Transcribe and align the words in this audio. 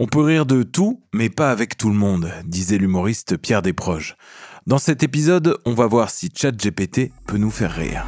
On 0.00 0.06
peut 0.06 0.20
rire 0.20 0.46
de 0.46 0.62
tout, 0.62 1.02
mais 1.12 1.28
pas 1.28 1.50
avec 1.50 1.76
tout 1.76 1.88
le 1.88 1.96
monde, 1.96 2.30
disait 2.44 2.78
l'humoriste 2.78 3.36
Pierre 3.36 3.62
Desproges. 3.62 4.16
Dans 4.64 4.78
cet 4.78 5.02
épisode, 5.02 5.58
on 5.64 5.74
va 5.74 5.88
voir 5.88 6.10
si 6.10 6.30
ChatGPT 6.32 7.10
peut 7.26 7.36
nous 7.36 7.50
faire 7.50 7.72
rire. 7.72 8.06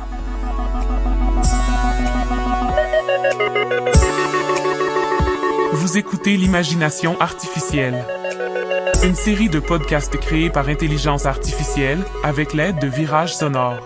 Vous 5.73 5.99
écoutez 5.99 6.37
l'imagination 6.37 7.21
artificielle. 7.21 8.07
Une 9.03 9.17
série 9.17 9.49
de 9.49 9.59
podcasts 9.59 10.17
créés 10.17 10.51
par 10.51 10.69
intelligence 10.69 11.27
artificielle 11.27 12.05
avec 12.23 12.55
l'aide 12.55 12.79
de 12.79 12.87
Virage 12.87 13.35
Sonore. 13.35 13.85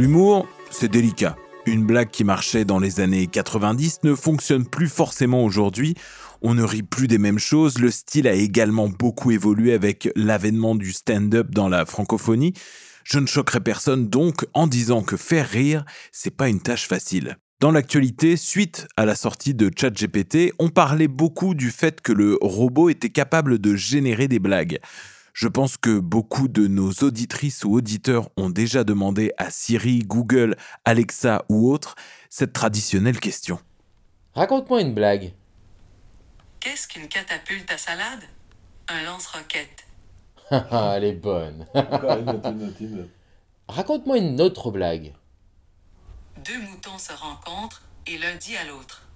L'humour, 0.00 0.48
c'est 0.70 0.90
délicat. 0.90 1.36
Une 1.66 1.84
blague 1.84 2.08
qui 2.08 2.24
marchait 2.24 2.64
dans 2.64 2.78
les 2.78 3.00
années 3.00 3.26
90 3.26 3.98
ne 4.04 4.14
fonctionne 4.14 4.66
plus 4.66 4.88
forcément 4.88 5.44
aujourd'hui. 5.44 5.94
On 6.40 6.54
ne 6.54 6.62
rit 6.62 6.82
plus 6.82 7.06
des 7.06 7.18
mêmes 7.18 7.38
choses. 7.38 7.78
Le 7.78 7.90
style 7.90 8.26
a 8.26 8.32
également 8.32 8.88
beaucoup 8.88 9.30
évolué 9.30 9.74
avec 9.74 10.08
l'avènement 10.16 10.74
du 10.74 10.94
stand-up 10.94 11.50
dans 11.50 11.68
la 11.68 11.84
francophonie. 11.84 12.54
Je 13.04 13.18
ne 13.18 13.26
choquerai 13.26 13.60
personne 13.60 14.08
donc 14.08 14.46
en 14.54 14.66
disant 14.66 15.02
que 15.02 15.18
faire 15.18 15.46
rire, 15.46 15.84
c'est 16.12 16.34
pas 16.34 16.48
une 16.48 16.62
tâche 16.62 16.88
facile. 16.88 17.36
Dans 17.60 17.70
l'actualité, 17.70 18.38
suite 18.38 18.88
à 18.96 19.04
la 19.04 19.14
sortie 19.14 19.52
de 19.52 19.70
ChatGPT, 19.76 20.54
on 20.58 20.70
parlait 20.70 21.08
beaucoup 21.08 21.54
du 21.54 21.70
fait 21.70 22.00
que 22.00 22.12
le 22.12 22.38
robot 22.40 22.88
était 22.88 23.10
capable 23.10 23.58
de 23.58 23.76
générer 23.76 24.28
des 24.28 24.38
blagues. 24.38 24.78
Je 25.40 25.48
pense 25.48 25.78
que 25.78 25.98
beaucoup 25.98 26.48
de 26.48 26.66
nos 26.66 26.90
auditrices 27.00 27.64
ou 27.64 27.72
auditeurs 27.72 28.28
ont 28.36 28.50
déjà 28.50 28.84
demandé 28.84 29.32
à 29.38 29.48
Siri, 29.48 30.00
Google, 30.00 30.54
Alexa 30.84 31.46
ou 31.48 31.72
autres 31.72 31.94
cette 32.28 32.52
traditionnelle 32.52 33.18
question. 33.18 33.58
Raconte-moi 34.34 34.82
une 34.82 34.92
blague. 34.92 35.32
Qu'est-ce 36.60 36.86
qu'une 36.86 37.08
catapulte 37.08 37.72
à 37.72 37.78
salade? 37.78 38.20
Un 38.88 39.02
lance-roquette. 39.04 39.86
Haha, 40.50 40.92
Elle 40.98 41.04
est 41.04 41.12
bonne. 41.14 41.66
Raconte-moi 43.66 44.18
une 44.18 44.42
autre 44.42 44.70
blague. 44.70 45.14
Deux 46.44 46.60
moutons 46.68 46.98
se 46.98 47.14
rencontrent 47.14 47.80
et 48.06 48.18
l'un 48.18 48.36
dit 48.36 48.58
à 48.58 48.66
l'autre 48.66 49.08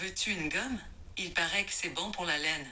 Veux-tu 0.00 0.30
une 0.30 0.48
gomme? 0.48 0.78
Il 1.18 1.34
paraît 1.34 1.64
que 1.64 1.72
c'est 1.72 1.90
bon 1.90 2.10
pour 2.12 2.24
la 2.24 2.38
laine. 2.38 2.66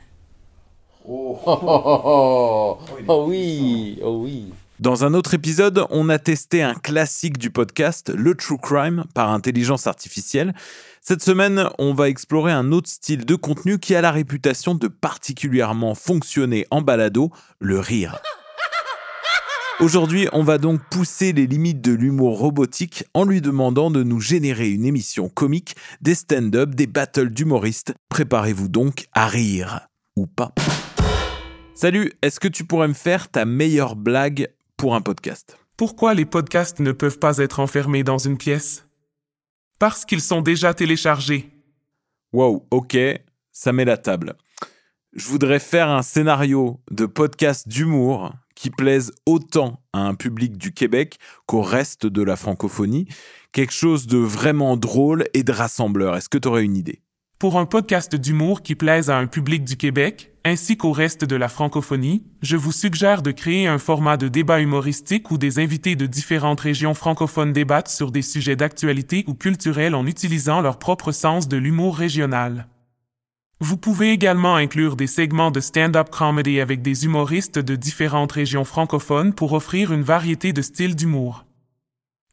Oh, 1.07 1.39
oh, 1.47 1.59
oh, 1.63 2.01
oh. 2.05 2.79
Oh 3.07 3.25
oui, 3.29 3.99
oh 4.03 4.21
oui. 4.23 4.53
Dans 4.81 5.05
un 5.05 5.15
autre 5.15 5.35
épisode, 5.35 5.87
on 5.91 6.09
a 6.09 6.19
testé 6.19 6.63
un 6.63 6.75
classique 6.75 7.37
du 7.37 7.51
podcast, 7.51 8.13
le 8.15 8.35
True 8.35 8.59
Crime, 8.59 9.05
par 9.13 9.31
intelligence 9.31 9.89
artificielle. 9.89 10.55
Cette 11.01 11.23
semaine, 11.23 11.69
on 11.79 11.95
va 11.95 12.09
explorer 12.09 12.53
un 12.53 12.71
autre 12.71 12.89
style 12.89 13.25
de 13.25 13.35
contenu 13.35 13.79
qui 13.79 13.95
a 13.95 14.01
la 14.01 14.13
réputation 14.13 14.75
de 14.75 14.87
particulièrement 14.87 15.95
fonctionner 15.97 16.67
en 16.71 16.81
balado, 16.81 17.33
le 17.59 17.81
rire. 17.81 18.19
Aujourd'hui, 19.81 20.29
on 20.33 20.43
va 20.43 20.59
donc 20.59 20.81
pousser 20.91 21.33
les 21.33 21.47
limites 21.47 21.81
de 21.81 21.93
l'humour 21.93 22.39
robotique 22.39 23.05
en 23.15 23.25
lui 23.25 23.41
demandant 23.41 23.91
de 23.91 24.03
nous 24.03 24.21
générer 24.21 24.69
une 24.71 24.85
émission 24.85 25.29
comique, 25.29 25.75
des 26.03 26.15
stand-up, 26.15 26.75
des 26.75 26.87
battles 26.87 27.31
d'humoristes. 27.31 27.95
Préparez-vous 28.11 28.69
donc 28.69 29.07
à 29.13 29.27
rire. 29.27 29.89
Ou 30.17 30.27
pas. 30.27 30.53
Salut, 31.81 32.13
est-ce 32.23 32.41
que 32.41 32.49
tu 32.49 32.65
pourrais 32.65 32.89
me 32.89 32.93
faire 32.93 33.31
ta 33.31 33.45
meilleure 33.45 33.95
blague 33.95 34.49
pour 34.77 34.97
un 34.97 35.01
podcast? 35.01 35.57
Pourquoi 35.77 36.13
les 36.13 36.25
podcasts 36.25 36.81
ne 36.81 36.91
peuvent 36.91 37.21
pas 37.21 37.39
être 37.39 37.61
enfermés 37.61 38.03
dans 38.03 38.19
une 38.19 38.37
pièce? 38.37 38.89
Parce 39.79 40.05
qu'ils 40.05 40.21
sont 40.21 40.43
déjà 40.43 40.75
téléchargés. 40.75 41.49
Wow, 42.33 42.67
ok, 42.73 42.99
ça 43.53 43.73
met 43.73 43.85
la 43.85 43.97
table. 43.97 44.35
Je 45.13 45.29
voudrais 45.29 45.61
faire 45.61 45.89
un 45.89 46.03
scénario 46.03 46.81
de 46.91 47.07
podcast 47.07 47.69
d'humour 47.69 48.33
qui 48.57 48.71
plaise 48.71 49.13
autant 49.25 49.81
à 49.93 50.01
un 50.01 50.17
public 50.17 50.59
du 50.59 50.73
Québec 50.73 51.21
qu'au 51.47 51.63
reste 51.63 52.07
de 52.07 52.23
la 52.23 52.35
francophonie. 52.35 53.07
Quelque 53.53 53.73
chose 53.73 54.09
de 54.09 54.19
vraiment 54.19 54.77
drôle 54.77 55.27
et 55.33 55.45
de 55.45 55.53
rassembleur. 55.53 56.17
Est-ce 56.17 56.29
que 56.29 56.39
tu 56.39 56.49
aurais 56.49 56.65
une 56.65 56.77
idée? 56.77 57.03
Pour 57.39 57.57
un 57.57 57.67
podcast 57.67 58.17
d'humour 58.17 58.63
qui 58.63 58.75
plaise 58.75 59.11
à 59.11 59.17
un 59.17 59.29
public 59.29 59.63
du 59.63 59.77
Québec, 59.77 60.33
ainsi 60.45 60.77
qu'au 60.77 60.91
reste 60.91 61.25
de 61.25 61.37
la 61.37 61.49
francophonie, 61.49 62.25
je 62.43 62.57
vous 62.57 62.73
suggère 62.73 63.23
de 63.23 63.31
créer 63.31 63.69
un 63.69 63.79
format 63.79 64.17
de 64.17 64.27
débat 64.27 64.61
humoristique 64.61 65.31
où 65.31 65.39
des 65.39 65.61
invités 65.61 65.95
de 65.95 66.07
différentes 66.07 66.59
régions 66.59 66.95
francophones 66.95 67.53
débattent 67.53 67.91
sur 67.91 68.11
des 68.11 68.23
sujets 68.23 68.57
d'actualité 68.57 69.23
ou 69.29 69.35
culturels 69.35 69.95
en 69.95 70.05
utilisant 70.05 70.61
leur 70.61 70.81
propre 70.81 71.13
sens 71.13 71.47
de 71.47 71.57
l'humour 71.57 71.97
régional. 71.97 72.67
Vous 73.61 73.77
pouvez 73.77 74.11
également 74.11 74.57
inclure 74.57 74.97
des 74.97 75.07
segments 75.07 75.53
de 75.53 75.61
stand-up 75.61 76.11
comedy 76.11 76.59
avec 76.59 76.83
des 76.83 77.05
humoristes 77.05 77.61
de 77.61 77.77
différentes 77.77 78.33
régions 78.33 78.65
francophones 78.65 79.33
pour 79.33 79.53
offrir 79.53 79.93
une 79.93 80.03
variété 80.03 80.53
de 80.53 80.61
styles 80.61 80.97
d'humour. 80.97 81.45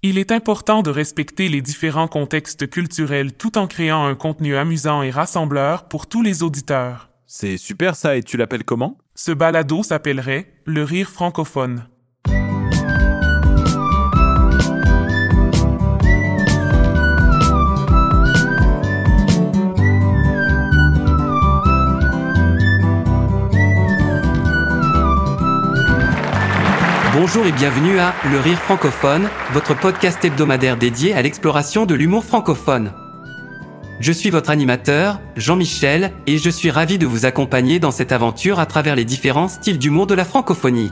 Il 0.07 0.19
est 0.19 0.31
important 0.31 0.83
de 0.83 0.91
respecter 0.91 1.49
les 1.49 1.63
différents 1.63 2.07
contextes 2.07 2.69
culturels 2.69 3.33
tout 3.33 3.57
en 3.57 3.65
créant 3.65 4.05
un 4.05 4.13
contenu 4.13 4.55
amusant 4.55 5.01
et 5.01 5.09
rassembleur 5.09 5.87
pour 5.87 6.05
tous 6.05 6.21
les 6.21 6.43
auditeurs. 6.43 7.09
C'est 7.25 7.57
super 7.57 7.95
ça, 7.95 8.15
et 8.15 8.21
tu 8.21 8.37
l'appelles 8.37 8.63
comment? 8.63 8.99
Ce 9.15 9.31
balado 9.31 9.81
s'appellerait 9.81 10.45
Le 10.65 10.83
rire 10.83 11.09
francophone. 11.09 11.87
Bonjour 27.17 27.45
et 27.45 27.53
bienvenue 27.53 27.97
à 27.97 28.13
Le 28.29 28.41
Rire 28.41 28.59
francophone, 28.59 29.29
votre 29.53 29.73
podcast 29.73 30.25
hebdomadaire 30.25 30.75
dédié 30.75 31.13
à 31.13 31.21
l'exploration 31.21 31.85
de 31.85 31.95
l'humour 31.95 32.25
francophone. 32.25 32.91
Je 34.01 34.11
suis 34.11 34.29
votre 34.29 34.49
animateur, 34.49 35.21
Jean-Michel, 35.37 36.11
et 36.27 36.37
je 36.37 36.49
suis 36.49 36.71
ravi 36.71 36.97
de 36.97 37.05
vous 37.05 37.25
accompagner 37.25 37.79
dans 37.79 37.91
cette 37.91 38.11
aventure 38.11 38.59
à 38.59 38.65
travers 38.65 38.97
les 38.97 39.05
différents 39.05 39.47
styles 39.47 39.79
d'humour 39.79 40.07
de 40.07 40.13
la 40.13 40.25
francophonie. 40.25 40.91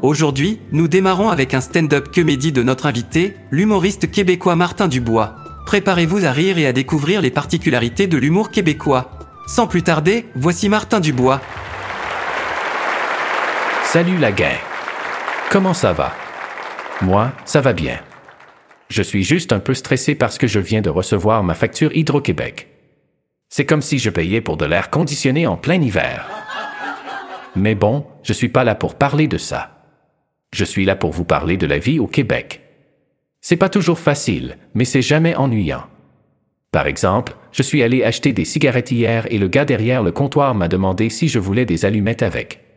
Aujourd'hui, 0.00 0.58
nous 0.72 0.88
démarrons 0.88 1.28
avec 1.28 1.52
un 1.52 1.60
stand-up 1.60 2.08
comédie 2.14 2.52
de 2.52 2.62
notre 2.62 2.86
invité, 2.86 3.36
l'humoriste 3.50 4.10
québécois 4.10 4.56
Martin 4.56 4.88
Dubois. 4.88 5.36
Préparez-vous 5.66 6.24
à 6.24 6.32
rire 6.32 6.56
et 6.56 6.66
à 6.66 6.72
découvrir 6.72 7.20
les 7.20 7.30
particularités 7.30 8.06
de 8.06 8.16
l'humour 8.16 8.50
québécois. 8.50 9.10
Sans 9.46 9.66
plus 9.66 9.82
tarder, 9.82 10.24
voici 10.34 10.70
Martin 10.70 10.98
Dubois. 10.98 11.42
Salut 13.84 14.16
la 14.16 14.32
gang. 14.32 14.69
Comment 15.50 15.74
ça 15.74 15.92
va? 15.92 16.12
Moi, 17.02 17.32
ça 17.44 17.60
va 17.60 17.72
bien. 17.72 17.98
Je 18.88 19.02
suis 19.02 19.24
juste 19.24 19.52
un 19.52 19.58
peu 19.58 19.74
stressé 19.74 20.14
parce 20.14 20.38
que 20.38 20.46
je 20.46 20.60
viens 20.60 20.80
de 20.80 20.90
recevoir 20.90 21.42
ma 21.42 21.54
facture 21.54 21.90
Hydro-Québec. 21.92 22.68
C'est 23.48 23.66
comme 23.66 23.82
si 23.82 23.98
je 23.98 24.10
payais 24.10 24.42
pour 24.42 24.56
de 24.56 24.64
l'air 24.64 24.90
conditionné 24.90 25.48
en 25.48 25.56
plein 25.56 25.82
hiver. 25.82 26.28
Mais 27.56 27.74
bon, 27.74 28.06
je 28.22 28.32
suis 28.32 28.48
pas 28.48 28.62
là 28.62 28.76
pour 28.76 28.94
parler 28.94 29.26
de 29.26 29.38
ça. 29.38 29.88
Je 30.52 30.64
suis 30.64 30.84
là 30.84 30.94
pour 30.94 31.10
vous 31.10 31.24
parler 31.24 31.56
de 31.56 31.66
la 31.66 31.78
vie 31.78 31.98
au 31.98 32.06
Québec. 32.06 32.60
C'est 33.40 33.56
pas 33.56 33.68
toujours 33.68 33.98
facile, 33.98 34.56
mais 34.74 34.84
c'est 34.84 35.02
jamais 35.02 35.34
ennuyant. 35.34 35.82
Par 36.70 36.86
exemple, 36.86 37.34
je 37.50 37.64
suis 37.64 37.82
allé 37.82 38.04
acheter 38.04 38.32
des 38.32 38.44
cigarettes 38.44 38.92
hier 38.92 39.26
et 39.32 39.38
le 39.38 39.48
gars 39.48 39.64
derrière 39.64 40.04
le 40.04 40.12
comptoir 40.12 40.54
m'a 40.54 40.68
demandé 40.68 41.10
si 41.10 41.26
je 41.26 41.40
voulais 41.40 41.66
des 41.66 41.84
allumettes 41.84 42.22
avec. 42.22 42.69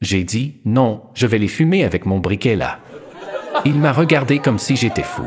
J'ai 0.00 0.22
dit 0.22 0.60
non, 0.64 1.02
je 1.14 1.26
vais 1.26 1.38
les 1.38 1.48
fumer 1.48 1.84
avec 1.84 2.06
mon 2.06 2.18
briquet 2.18 2.54
là. 2.54 2.78
Il 3.64 3.74
m'a 3.74 3.92
regardé 3.92 4.38
comme 4.38 4.58
si 4.58 4.76
j'étais 4.76 5.02
fou. 5.02 5.24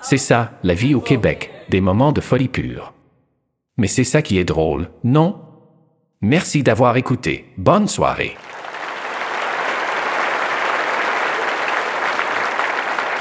C'est 0.00 0.18
ça, 0.18 0.52
la 0.62 0.74
vie 0.74 0.94
au 0.94 1.00
Québec, 1.00 1.50
des 1.68 1.80
moments 1.80 2.12
de 2.12 2.20
folie 2.20 2.48
pure. 2.48 2.92
Mais 3.76 3.88
c'est 3.88 4.04
ça 4.04 4.22
qui 4.22 4.38
est 4.38 4.44
drôle, 4.44 4.90
non? 5.02 5.40
Merci 6.20 6.62
d'avoir 6.62 6.96
écouté. 6.96 7.46
Bonne 7.56 7.88
soirée. 7.88 8.36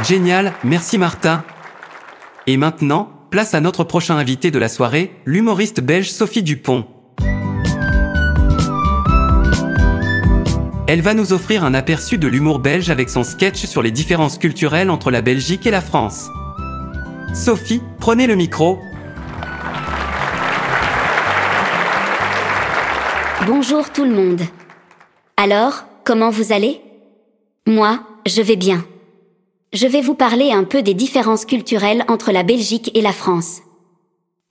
Génial, 0.03 0.53
merci 0.63 0.97
Martin. 0.97 1.43
Et 2.45 2.57
maintenant, 2.57 3.11
place 3.31 3.53
à 3.53 3.61
notre 3.61 3.83
prochain 3.83 4.17
invité 4.17 4.51
de 4.51 4.59
la 4.59 4.69
soirée, 4.69 5.11
l'humoriste 5.25 5.81
belge 5.81 6.11
Sophie 6.11 6.43
Dupont. 6.43 6.85
Elle 10.93 10.99
va 11.01 11.13
nous 11.13 11.31
offrir 11.31 11.63
un 11.63 11.73
aperçu 11.73 12.17
de 12.17 12.27
l'humour 12.27 12.59
belge 12.59 12.89
avec 12.89 13.09
son 13.09 13.23
sketch 13.23 13.65
sur 13.65 13.81
les 13.81 13.91
différences 13.91 14.38
culturelles 14.38 14.89
entre 14.89 15.09
la 15.09 15.21
Belgique 15.21 15.65
et 15.65 15.71
la 15.71 15.79
France. 15.79 16.27
Sophie, 17.33 17.81
prenez 18.01 18.27
le 18.27 18.35
micro. 18.35 18.77
Bonjour 23.47 23.89
tout 23.93 24.03
le 24.03 24.11
monde. 24.11 24.41
Alors, 25.38 25.85
comment 26.03 26.29
vous 26.29 26.51
allez? 26.51 26.81
Moi, 27.65 28.03
je 28.27 28.41
vais 28.41 28.57
bien. 28.57 28.85
Je 29.71 29.87
vais 29.87 30.01
vous 30.01 30.15
parler 30.15 30.51
un 30.51 30.65
peu 30.65 30.81
des 30.81 30.94
différences 30.94 31.45
culturelles 31.45 32.03
entre 32.09 32.33
la 32.33 32.44
Belgique 32.44 32.91
et 32.95 33.01
la 33.01 33.13
France. 33.13 33.61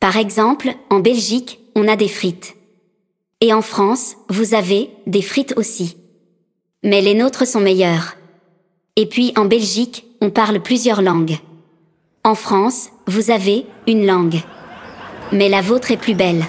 Par 0.01 0.17
exemple, 0.17 0.75
en 0.89 1.01
Belgique, 1.01 1.61
on 1.77 1.87
a 1.87 1.97
des 1.97 2.09
frites. 2.09 2.57
Et 3.43 3.53
en 3.53 3.61
France, 3.61 4.17
vous 4.31 4.55
avez 4.55 4.89
des 5.07 5.21
frites 5.21 5.53
aussi. 5.59 6.00
Mais 6.83 7.03
les 7.03 7.15
nôtres 7.15 7.47
sont 7.47 7.61
meilleures. 7.61 8.17
Et 8.97 9.07
puis 9.07 9.33
en 9.37 9.45
Belgique, 9.45 10.07
on 10.21 10.31
parle 10.31 10.61
plusieurs 10.61 11.03
langues. 11.03 11.39
En 12.25 12.35
France, 12.35 12.89
vous 13.07 13.31
avez 13.31 13.67
une 13.87 14.07
langue. 14.07 14.41
Mais 15.33 15.49
la 15.49 15.61
vôtre 15.61 15.91
est 15.91 15.97
plus 15.97 16.15
belle. 16.15 16.45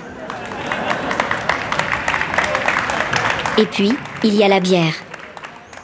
Et 3.58 3.66
puis, 3.66 3.92
il 4.24 4.34
y 4.36 4.44
a 4.44 4.48
la 4.48 4.60
bière. 4.60 4.96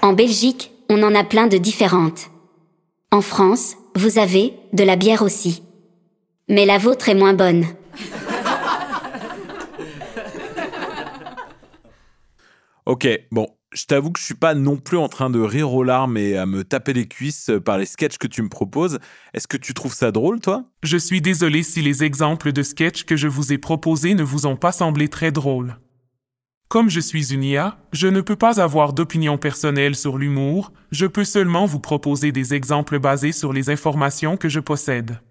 En 0.02 0.14
Belgique, 0.14 0.72
on 0.90 1.04
en 1.04 1.14
a 1.14 1.24
plein 1.24 1.48
de 1.48 1.58
différentes. 1.58 2.30
En 3.12 3.22
France, 3.22 3.76
vous 3.96 4.18
avez 4.18 4.54
de 4.74 4.84
la 4.84 4.96
bière 4.96 5.22
aussi. 5.22 5.64
Mais 6.48 6.66
la 6.66 6.78
vôtre 6.78 7.10
est 7.10 7.16
moins 7.16 7.34
bonne. 7.34 7.66
Ok, 12.86 13.08
bon, 13.32 13.48
je 13.78 13.86
t'avoue 13.86 14.12
que 14.12 14.20
je 14.20 14.26
suis 14.26 14.34
pas 14.34 14.56
non 14.56 14.78
plus 14.78 14.98
en 14.98 15.08
train 15.08 15.30
de 15.30 15.40
rire 15.40 15.72
aux 15.72 15.84
larmes 15.84 16.18
et 16.18 16.36
à 16.36 16.48
me 16.48 16.64
taper 16.64 16.94
les 16.94 17.08
cuisses 17.08 17.52
par 17.64 17.78
les 17.78 17.86
sketchs 17.86 18.18
que 18.18 18.26
tu 18.26 18.42
me 18.42 18.50
proposes. 18.50 18.98
Est-ce 19.36 19.48
que 19.48 19.56
tu 19.56 19.76
trouves 19.76 19.94
ça 19.94 20.12
drôle, 20.12 20.40
toi? 20.40 20.64
Je 20.82 20.98
suis 20.98 21.22
désolé 21.22 21.62
si 21.62 21.84
les 21.84 22.04
exemples 22.04 22.52
de 22.52 22.64
sketchs 22.64 23.04
que 23.04 23.16
je 23.16 23.28
vous 23.28 23.54
ai 23.54 23.60
proposés 23.60 24.16
ne 24.16 24.24
vous 24.24 24.48
ont 24.48 24.56
pas 24.56 24.72
semblé 24.72 25.10
très 25.10 25.32
drôles. 25.32 25.78
Comme 26.70 26.90
je 26.90 27.00
suis 27.00 27.34
une 27.34 27.44
IA, 27.44 27.78
je 27.94 28.08
ne 28.08 28.22
peux 28.22 28.36
pas 28.36 28.60
avoir 28.60 28.94
d'opinion 28.94 29.38
personnelle 29.38 29.96
sur 29.96 30.18
l'humour, 30.18 30.74
je 30.92 31.06
peux 31.06 31.24
seulement 31.24 31.68
vous 31.68 31.80
proposer 31.80 32.32
des 32.32 32.56
exemples 32.56 32.98
basés 32.98 33.32
sur 33.32 33.54
les 33.54 33.70
informations 33.70 34.38
que 34.38 34.50
je 34.50 34.60
possède. 34.60 35.22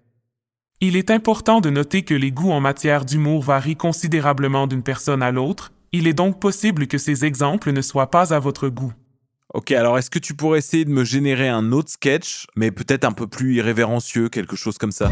Il 0.79 0.95
est 0.95 1.11
important 1.11 1.59
de 1.59 1.69
noter 1.69 2.03
que 2.03 2.13
les 2.13 2.31
goûts 2.31 2.51
en 2.51 2.61
matière 2.61 3.03
d'humour 3.03 3.43
varient 3.43 3.75
considérablement 3.75 4.67
d'une 4.67 4.83
personne 4.83 5.21
à 5.21 5.31
l'autre, 5.31 5.73
il 5.91 6.07
est 6.07 6.13
donc 6.13 6.39
possible 6.39 6.87
que 6.87 6.97
ces 6.97 7.25
exemples 7.25 7.71
ne 7.71 7.81
soient 7.81 8.11
pas 8.11 8.33
à 8.33 8.39
votre 8.39 8.69
goût. 8.69 8.93
Ok, 9.53 9.71
alors 9.71 9.97
est-ce 9.97 10.09
que 10.09 10.19
tu 10.19 10.33
pourrais 10.33 10.59
essayer 10.59 10.83
de 10.83 10.89
me 10.89 11.05
générer 11.05 11.47
un 11.47 11.71
autre 11.71 11.89
sketch, 11.89 12.47
mais 12.55 12.71
peut-être 12.71 13.05
un 13.05 13.13
peu 13.13 13.27
plus 13.27 13.55
irrévérencieux, 13.55 14.29
quelque 14.29 14.55
chose 14.55 14.77
comme 14.77 14.91
ça? 14.91 15.09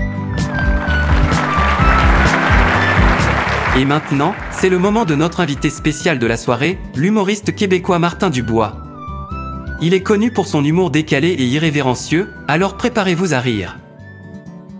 Et 3.77 3.86
maintenant, 3.86 4.36
c'est 4.51 4.69
le 4.69 4.80
moment 4.80 5.04
de 5.04 5.16
notre 5.16 5.42
invité 5.42 5.69
spécial 5.69 6.19
de 6.19 6.25
la 6.25 6.38
soirée, 6.38 6.78
l'humoriste 6.95 7.56
québécois 7.56 8.00
Martin 8.00 8.30
Dubois. 8.30 8.78
Il 9.81 9.94
est 9.94 10.04
connu 10.04 10.31
pour 10.31 10.48
son 10.48 10.63
humour 10.63 10.92
décalé 10.92 11.30
et 11.30 11.45
irrévérencieux, 11.45 12.30
alors 12.48 12.78
préparez-vous 12.78 13.33
à 13.33 13.39
rire. 13.39 13.78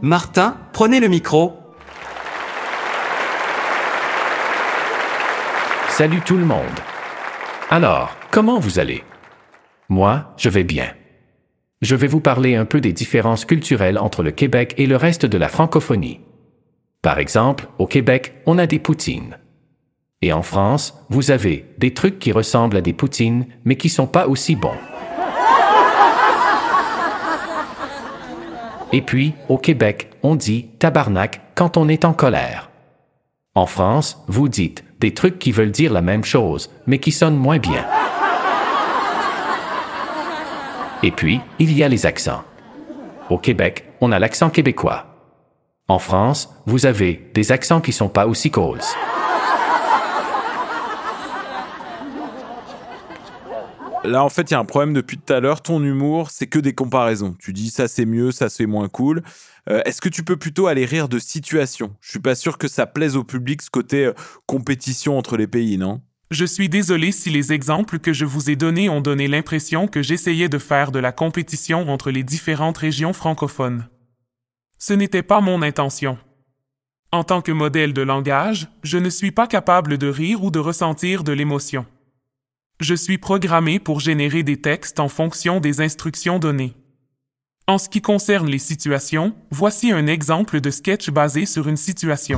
Martin, 0.02 0.58
prenez 0.72 1.00
le 1.00 1.10
micro. 1.10 1.54
Salut 5.98 6.20
tout 6.20 6.36
le 6.36 6.44
monde. 6.44 6.60
Alors, 7.70 8.18
comment 8.30 8.60
vous 8.60 8.80
allez? 8.80 9.02
Moi, 9.88 10.34
je 10.36 10.50
vais 10.50 10.66
bien. 10.66 10.88
Je 11.82 11.96
vais 11.96 12.08
vous 12.08 12.20
parler 12.20 12.58
un 12.58 12.66
peu 12.66 12.82
des 12.82 12.92
différences 12.92 13.46
culturelles 13.46 13.98
entre 13.98 14.22
le 14.22 14.32
Québec 14.32 14.74
et 14.78 14.88
le 14.88 14.98
reste 14.98 15.26
de 15.26 15.38
la 15.38 15.48
francophonie. 15.48 16.20
Par 17.02 17.18
exemple, 17.18 17.70
au 17.80 17.88
Québec, 17.88 18.34
on 18.46 18.58
a 18.58 18.68
des 18.68 18.78
poutines. 18.78 19.38
Et 20.22 20.34
en 20.34 20.42
France, 20.42 21.02
vous 21.08 21.32
avez 21.32 21.66
des 21.78 21.94
trucs 21.94 22.20
qui 22.20 22.34
ressemblent 22.34 22.76
à 22.76 22.82
des 22.82 22.92
poutines, 22.92 23.46
mais 23.64 23.78
qui 23.78 23.88
sont 23.88 24.08
pas 24.08 24.28
aussi 24.28 24.58
bons. 24.58 24.76
Et 28.92 29.02
puis, 29.02 29.34
au 29.48 29.58
Québec, 29.58 30.10
on 30.24 30.36
dit 30.36 30.72
tabarnak 30.78 31.40
quand 31.56 31.78
on 31.78 31.88
est 31.88 32.04
en 32.04 32.12
colère. 32.12 32.70
En 33.58 33.66
France, 33.66 34.22
vous 34.28 34.50
dites 34.50 34.84
des 35.06 35.14
trucs 35.14 35.38
qui 35.38 35.52
veulent 35.52 35.70
dire 35.70 35.94
la 35.94 36.02
même 36.02 36.24
chose, 36.24 36.72
mais 36.88 36.98
qui 36.98 37.12
sonnent 37.12 37.38
moins 37.38 37.60
bien. 37.60 37.86
Et 41.04 41.12
puis, 41.12 41.42
il 41.60 41.72
y 41.78 41.84
a 41.84 41.88
les 41.88 42.08
accents. 42.08 42.44
Au 43.30 43.38
Québec, 43.38 43.86
on 44.02 44.12
a 44.12 44.18
l'accent 44.18 44.50
québécois. 44.50 45.06
En 45.88 46.00
France, 46.00 46.50
vous 46.66 46.88
avez 46.88 47.30
des 47.36 47.52
accents 47.52 47.82
qui 47.82 47.92
sont 47.92 48.10
pas 48.10 48.26
aussi 48.26 48.50
cool. 48.50 48.80
Là, 54.06 54.24
en 54.24 54.30
fait, 54.30 54.52
il 54.52 54.54
y 54.54 54.56
a 54.56 54.60
un 54.60 54.66
problème 54.66 54.94
depuis 54.94 55.18
tout 55.18 55.34
à 55.34 55.40
l'heure. 55.40 55.62
Ton 55.62 55.84
humour, 55.84 56.30
c'est 56.32 56.48
que 56.48 56.60
des 56.60 56.74
comparaisons. 56.74 57.36
Tu 57.40 57.54
dis 57.54 57.70
ça 57.70 57.88
c'est 57.88 58.06
mieux, 58.06 58.32
ça 58.32 58.50
c'est 58.50 58.66
moins 58.66 58.88
cool. 58.88 59.24
Euh, 59.70 59.82
Est-ce 59.86 60.02
que 60.02 60.10
tu 60.10 60.24
peux 60.24 60.38
plutôt 60.38 60.68
aller 60.68 60.86
rire 60.86 61.10
de 61.10 61.20
situations? 61.20 61.96
Je 62.02 62.12
suis 62.12 62.20
pas 62.20 62.36
sûr 62.36 62.58
que 62.58 62.68
ça 62.68 62.86
plaise 62.86 63.16
au 63.16 63.24
public 63.24 63.62
ce 63.62 63.70
côté 63.70 64.06
euh, 64.06 64.14
compétition 64.46 65.18
entre 65.18 65.38
les 65.38 65.48
pays, 65.48 65.78
non? 65.78 66.02
Je 66.32 66.46
suis 66.46 66.70
désolé 66.70 67.12
si 67.12 67.30
les 67.30 67.54
exemples 67.54 68.00
que 68.00 68.12
je 68.12 68.26
vous 68.26 68.50
ai 68.50 68.56
donnés 68.56 68.90
ont 68.90 69.02
donné 69.02 69.28
l'impression 69.28 69.88
que 69.88 70.02
j'essayais 70.02 70.50
de 70.50 70.58
faire 70.58 70.92
de 70.92 71.00
la 71.00 71.12
compétition 71.12 71.90
entre 71.90 72.12
les 72.12 72.24
différentes 72.24 72.80
régions 72.80 73.14
francophones. 73.14 73.88
Ce 74.80 74.94
n'était 74.94 75.24
pas 75.24 75.40
mon 75.42 75.62
intention. 75.62 76.18
En 77.12 77.24
tant 77.24 77.42
que 77.42 77.52
modèle 77.52 77.94
de 77.94 78.02
langage, 78.02 78.68
je 78.84 78.98
ne 78.98 79.10
suis 79.10 79.32
pas 79.32 79.48
capable 79.48 79.98
de 79.98 80.08
rire 80.08 80.44
ou 80.44 80.52
de 80.52 80.60
ressentir 80.60 81.24
de 81.24 81.32
l'émotion. 81.32 81.86
Je 82.82 82.94
suis 82.94 83.18
programmé 83.18 83.80
pour 83.80 84.02
générer 84.02 84.44
des 84.44 84.58
textes 84.58 85.00
en 85.00 85.08
fonction 85.08 85.62
des 85.62 85.80
instructions 85.80 86.40
données. 86.40 86.74
En 87.68 87.78
ce 87.78 87.88
qui 87.88 88.02
concerne 88.02 88.50
les 88.50 88.60
situations, 88.60 89.34
voici 89.50 89.94
un 89.94 90.08
exemple 90.08 90.60
de 90.60 90.70
sketch 90.70 91.10
basé 91.10 91.46
sur 91.46 91.70
une 91.70 91.78
situation. 91.78 92.38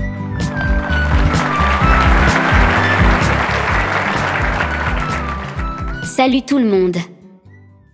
Salut 6.04 6.44
tout 6.44 6.60
le 6.60 6.70
monde. 6.70 6.98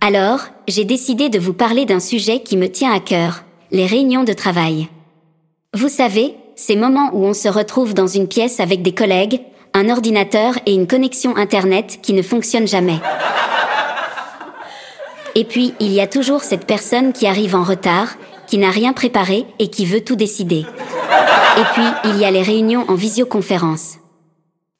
Alors, 0.02 0.40
j'ai 0.68 0.84
décidé 0.84 1.30
de 1.30 1.38
vous 1.38 1.54
parler 1.54 1.86
d'un 1.86 1.98
sujet 1.98 2.42
qui 2.42 2.58
me 2.58 2.68
tient 2.68 2.92
à 2.92 3.00
cœur, 3.00 3.44
les 3.70 3.86
réunions 3.86 4.24
de 4.24 4.34
travail. 4.34 4.88
Vous 5.72 5.88
savez, 5.88 6.34
ces 6.56 6.76
moments 6.76 7.08
où 7.14 7.24
on 7.24 7.32
se 7.32 7.48
retrouve 7.48 7.94
dans 7.94 8.06
une 8.06 8.28
pièce 8.28 8.60
avec 8.60 8.82
des 8.82 8.92
collègues, 8.92 9.40
un 9.74 9.90
ordinateur 9.90 10.54
et 10.66 10.72
une 10.72 10.86
connexion 10.86 11.36
Internet 11.36 11.98
qui 12.00 12.12
ne 12.12 12.22
fonctionne 12.22 12.68
jamais. 12.68 13.00
Et 15.34 15.44
puis, 15.44 15.74
il 15.80 15.92
y 15.92 16.00
a 16.00 16.06
toujours 16.06 16.42
cette 16.42 16.66
personne 16.66 17.12
qui 17.12 17.26
arrive 17.26 17.56
en 17.56 17.64
retard, 17.64 18.14
qui 18.46 18.56
n'a 18.58 18.70
rien 18.70 18.92
préparé 18.92 19.46
et 19.58 19.68
qui 19.68 19.84
veut 19.84 20.02
tout 20.02 20.14
décider. 20.14 20.64
Et 21.56 21.64
puis, 21.72 21.86
il 22.04 22.18
y 22.18 22.24
a 22.24 22.30
les 22.30 22.42
réunions 22.42 22.84
en 22.88 22.94
visioconférence. 22.94 23.98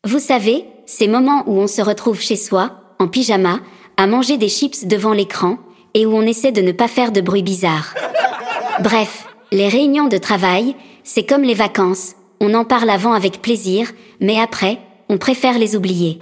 Vous 0.04 0.20
savez, 0.20 0.64
ces 0.86 1.08
moments 1.08 1.42
où 1.46 1.58
on 1.58 1.66
se 1.66 1.82
retrouve 1.82 2.20
chez 2.20 2.36
soi, 2.36 2.72
en 3.00 3.08
pyjama, 3.08 3.58
à 3.96 4.06
manger 4.06 4.36
des 4.36 4.48
chips 4.48 4.86
devant 4.86 5.12
l'écran, 5.12 5.58
et 5.94 6.06
où 6.06 6.14
on 6.14 6.22
essaie 6.22 6.52
de 6.52 6.60
ne 6.60 6.72
pas 6.72 6.88
faire 6.88 7.10
de 7.10 7.20
bruit 7.20 7.42
bizarre. 7.42 7.94
Bref, 8.80 9.26
les 9.50 9.68
réunions 9.68 10.08
de 10.08 10.18
travail, 10.18 10.76
c'est 11.04 11.24
comme 11.24 11.42
les 11.42 11.54
vacances, 11.54 12.14
on 12.40 12.54
en 12.54 12.64
parle 12.64 12.90
avant 12.90 13.12
avec 13.12 13.40
plaisir, 13.40 13.88
mais 14.20 14.38
après, 14.38 14.78
on 15.08 15.18
préfère 15.18 15.58
les 15.58 15.76
oublier. 15.76 16.18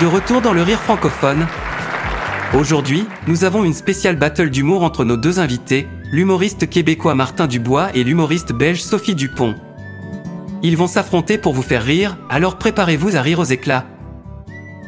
De 0.00 0.06
retour 0.06 0.40
dans 0.40 0.52
le 0.52 0.62
rire 0.62 0.78
francophone. 0.78 1.46
Aujourd'hui, 2.54 3.04
nous 3.26 3.44
avons 3.44 3.64
une 3.64 3.74
spéciale 3.74 4.14
battle 4.14 4.48
d'humour 4.48 4.84
entre 4.84 5.04
nos 5.04 5.16
deux 5.16 5.40
invités, 5.40 5.88
l'humoriste 6.12 6.70
québécois 6.70 7.16
Martin 7.16 7.48
Dubois 7.48 7.88
et 7.94 8.04
l'humoriste 8.04 8.52
belge 8.52 8.80
Sophie 8.80 9.16
Dupont. 9.16 9.56
Ils 10.62 10.76
vont 10.76 10.86
s'affronter 10.86 11.36
pour 11.36 11.52
vous 11.52 11.62
faire 11.62 11.82
rire, 11.82 12.16
alors 12.30 12.56
préparez-vous 12.56 13.16
à 13.16 13.22
rire 13.22 13.40
aux 13.40 13.44
éclats. 13.44 13.86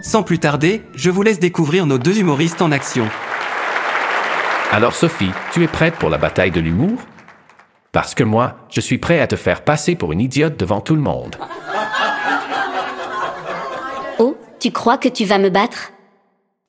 Sans 0.02 0.22
plus 0.22 0.38
tarder, 0.38 0.82
je 0.94 1.10
vous 1.10 1.22
laisse 1.22 1.38
découvrir 1.38 1.86
nos 1.86 1.98
deux 1.98 2.18
humoristes 2.18 2.62
en 2.62 2.72
action. 2.72 3.08
Alors 4.72 4.94
Sophie, 4.94 5.30
tu 5.52 5.62
es 5.62 5.68
prête 5.68 5.96
pour 5.96 6.10
la 6.10 6.18
bataille 6.18 6.50
de 6.50 6.60
l'humour? 6.60 6.98
Parce 7.92 8.14
que 8.14 8.24
moi, 8.24 8.56
je 8.70 8.80
suis 8.80 8.98
prêt 8.98 9.20
à 9.20 9.26
te 9.26 9.36
faire 9.36 9.62
passer 9.62 9.96
pour 9.96 10.12
une 10.12 10.20
idiote 10.20 10.56
devant 10.56 10.80
tout 10.80 10.94
le 10.94 11.02
monde. 11.02 11.36
Oh, 14.18 14.36
tu 14.58 14.70
crois 14.70 14.96
que 14.96 15.08
tu 15.08 15.24
vas 15.24 15.38
me 15.38 15.50
battre? 15.50 15.90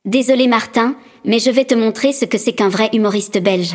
Désolé 0.04 0.48
Martin, 0.48 0.96
mais 1.26 1.40
je 1.40 1.52
vais 1.52 1.66
te 1.66 1.76
montrer 1.76 2.12
ce 2.12 2.26
que 2.26 2.38
c'est 2.38 2.54
qu'un 2.54 2.70
vrai 2.70 2.90
humoriste 2.92 3.42
belge. 3.42 3.74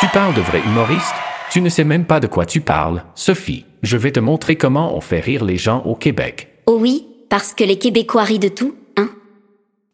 Tu 0.00 0.08
parles 0.08 0.34
de 0.34 0.40
vrai 0.40 0.60
humoriste? 0.66 1.14
Tu 1.50 1.60
ne 1.60 1.68
sais 1.68 1.84
même 1.84 2.06
pas 2.06 2.18
de 2.20 2.26
quoi 2.26 2.44
tu 2.44 2.60
parles, 2.60 3.04
Sophie. 3.14 3.66
je 3.82 3.96
vais 3.96 4.10
te 4.10 4.20
montrer 4.20 4.56
comment 4.56 4.96
on 4.96 5.00
fait 5.00 5.20
rire 5.20 5.44
les 5.44 5.56
gens 5.56 5.82
au 5.84 5.94
Québec. 5.94 6.55
Oh 6.66 6.78
oui, 6.80 7.06
parce 7.28 7.54
que 7.54 7.64
les 7.64 7.78
Québécois 7.78 8.24
rient 8.24 8.40
de 8.40 8.48
tout, 8.48 8.74
hein 8.96 9.08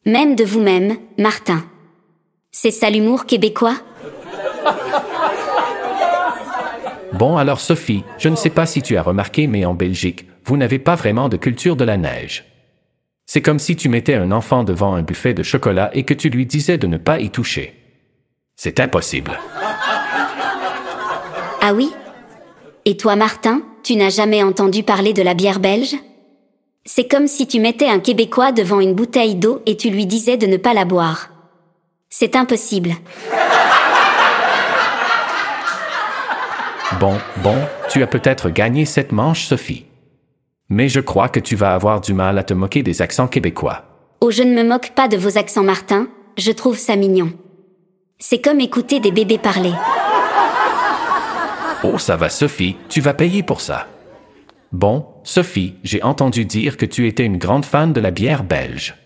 Même 0.06 0.34
de 0.34 0.44
vous-même, 0.44 0.96
Martin. 1.18 1.64
C'est 2.50 2.70
ça 2.70 2.90
l'humour 2.90 3.26
québécois? 3.26 3.76
Bon 7.12 7.36
alors 7.36 7.60
Sophie, 7.60 8.04
je 8.18 8.28
ne 8.28 8.36
sais 8.36 8.50
pas 8.50 8.66
si 8.66 8.80
tu 8.82 8.96
as 8.96 9.02
remarqué, 9.02 9.46
mais 9.46 9.64
en 9.64 9.74
Belgique, 9.74 10.26
vous 10.44 10.56
n'avez 10.56 10.78
pas 10.78 10.94
vraiment 10.94 11.28
de 11.28 11.36
culture 11.36 11.76
de 11.76 11.84
la 11.84 11.96
neige. 11.96 12.44
C'est 13.26 13.42
comme 13.42 13.58
si 13.58 13.76
tu 13.76 13.88
mettais 13.88 14.14
un 14.14 14.32
enfant 14.32 14.64
devant 14.64 14.94
un 14.94 15.02
buffet 15.02 15.34
de 15.34 15.42
chocolat 15.42 15.90
et 15.94 16.04
que 16.04 16.14
tu 16.14 16.30
lui 16.30 16.46
disais 16.46 16.78
de 16.78 16.86
ne 16.86 16.96
pas 16.96 17.20
y 17.20 17.30
toucher. 17.30 17.74
C'est 18.56 18.80
impossible. 18.80 19.38
Ah 21.60 21.74
oui? 21.74 21.90
Et 22.84 22.96
toi, 22.96 23.14
Martin, 23.14 23.62
tu 23.82 23.94
n'as 23.96 24.10
jamais 24.10 24.42
entendu 24.42 24.82
parler 24.82 25.12
de 25.12 25.22
la 25.22 25.34
bière 25.34 25.60
belge? 25.60 25.96
C'est 26.84 27.06
comme 27.06 27.28
si 27.28 27.46
tu 27.46 27.60
mettais 27.60 27.86
un 27.86 28.00
Québécois 28.00 28.50
devant 28.50 28.80
une 28.80 28.94
bouteille 28.94 29.36
d'eau 29.36 29.62
et 29.66 29.76
tu 29.76 29.88
lui 29.88 30.04
disais 30.04 30.36
de 30.36 30.46
ne 30.46 30.56
pas 30.56 30.74
la 30.74 30.84
boire. 30.84 31.30
C'est 32.10 32.34
impossible. 32.34 32.90
Bon, 36.98 37.16
bon, 37.36 37.56
tu 37.88 38.02
as 38.02 38.06
peut-être 38.08 38.50
gagné 38.50 38.84
cette 38.84 39.12
manche, 39.12 39.44
Sophie. 39.44 39.86
Mais 40.68 40.88
je 40.88 40.98
crois 40.98 41.28
que 41.28 41.40
tu 41.40 41.54
vas 41.54 41.74
avoir 41.74 42.00
du 42.00 42.14
mal 42.14 42.36
à 42.36 42.42
te 42.42 42.54
moquer 42.54 42.82
des 42.82 43.00
accents 43.00 43.28
québécois. 43.28 43.84
Oh, 44.20 44.32
je 44.32 44.42
ne 44.42 44.54
me 44.54 44.68
moque 44.68 44.90
pas 44.90 45.06
de 45.06 45.16
vos 45.16 45.38
accents, 45.38 45.62
Martin, 45.62 46.08
je 46.36 46.50
trouve 46.50 46.78
ça 46.78 46.96
mignon. 46.96 47.32
C'est 48.18 48.40
comme 48.40 48.60
écouter 48.60 48.98
des 48.98 49.12
bébés 49.12 49.38
parler. 49.38 49.72
Oh, 51.84 51.98
ça 51.98 52.16
va, 52.16 52.28
Sophie, 52.28 52.76
tu 52.88 53.00
vas 53.00 53.14
payer 53.14 53.42
pour 53.42 53.60
ça. 53.60 53.86
Bon, 54.72 55.06
Sophie, 55.24 55.74
j'ai 55.84 56.02
entendu 56.02 56.44
dire 56.44 56.76
que 56.76 56.86
tu 56.86 57.06
étais 57.06 57.24
une 57.24 57.38
grande 57.38 57.64
fan 57.64 57.92
de 57.92 58.00
la 58.00 58.10
bière 58.10 58.42
belge. 58.42 58.96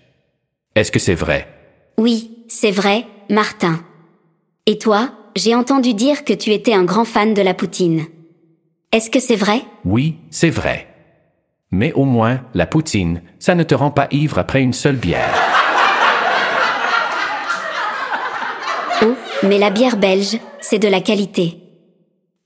Est-ce 0.74 0.90
que 0.90 0.98
c'est 0.98 1.14
vrai? 1.14 1.46
Oui, 1.98 2.44
c'est 2.48 2.70
vrai, 2.70 3.06
Martin. 3.28 3.80
Et 4.66 4.78
toi, 4.78 5.10
j'ai 5.36 5.54
entendu 5.54 5.94
dire 5.94 6.24
que 6.24 6.32
tu 6.32 6.52
étais 6.52 6.72
un 6.72 6.84
grand 6.84 7.04
fan 7.04 7.34
de 7.34 7.42
la 7.42 7.54
poutine. 7.54 8.06
Est-ce 8.92 9.10
que 9.10 9.20
c'est 9.20 9.36
vrai? 9.36 9.62
Oui, 9.84 10.16
c'est 10.30 10.50
vrai. 10.50 10.88
Mais 11.70 11.92
au 11.92 12.04
moins, 12.04 12.40
la 12.54 12.66
poutine, 12.66 13.22
ça 13.38 13.54
ne 13.54 13.62
te 13.62 13.74
rend 13.74 13.90
pas 13.90 14.08
ivre 14.10 14.38
après 14.38 14.62
une 14.62 14.72
seule 14.72 14.96
bière. 14.96 15.34
Oh, 19.02 19.14
mais 19.42 19.58
la 19.58 19.70
bière 19.70 19.98
belge, 19.98 20.38
c'est 20.60 20.78
de 20.78 20.88
la 20.88 21.00
qualité. 21.00 21.58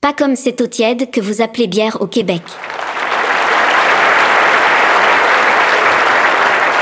Pas 0.01 0.13
comme 0.13 0.35
cette 0.35 0.61
eau 0.61 0.67
tiède 0.67 1.11
que 1.11 1.21
vous 1.21 1.41
appelez 1.43 1.69
bière 1.69 2.01
au 2.01 2.07
Québec. 2.07 2.43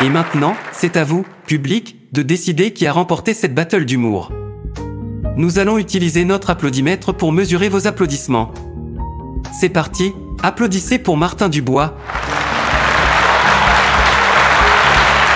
Et 0.00 0.10
maintenant, 0.10 0.54
c'est 0.70 0.96
à 0.96 1.02
vous, 1.02 1.26
public, 1.46 1.96
de 2.12 2.22
décider 2.22 2.72
qui 2.72 2.86
a 2.86 2.92
remporté 2.92 3.34
cette 3.34 3.52
battle 3.52 3.84
d'humour. 3.84 4.30
Nous 5.36 5.58
allons 5.58 5.76
utiliser 5.76 6.24
notre 6.24 6.50
applaudimètre 6.50 7.12
pour 7.12 7.32
mesurer 7.32 7.68
vos 7.68 7.88
applaudissements. 7.88 8.54
C'est 9.58 9.68
parti, 9.68 10.12
applaudissez 10.40 11.00
pour 11.00 11.16
Martin 11.16 11.48
Dubois. 11.48 11.96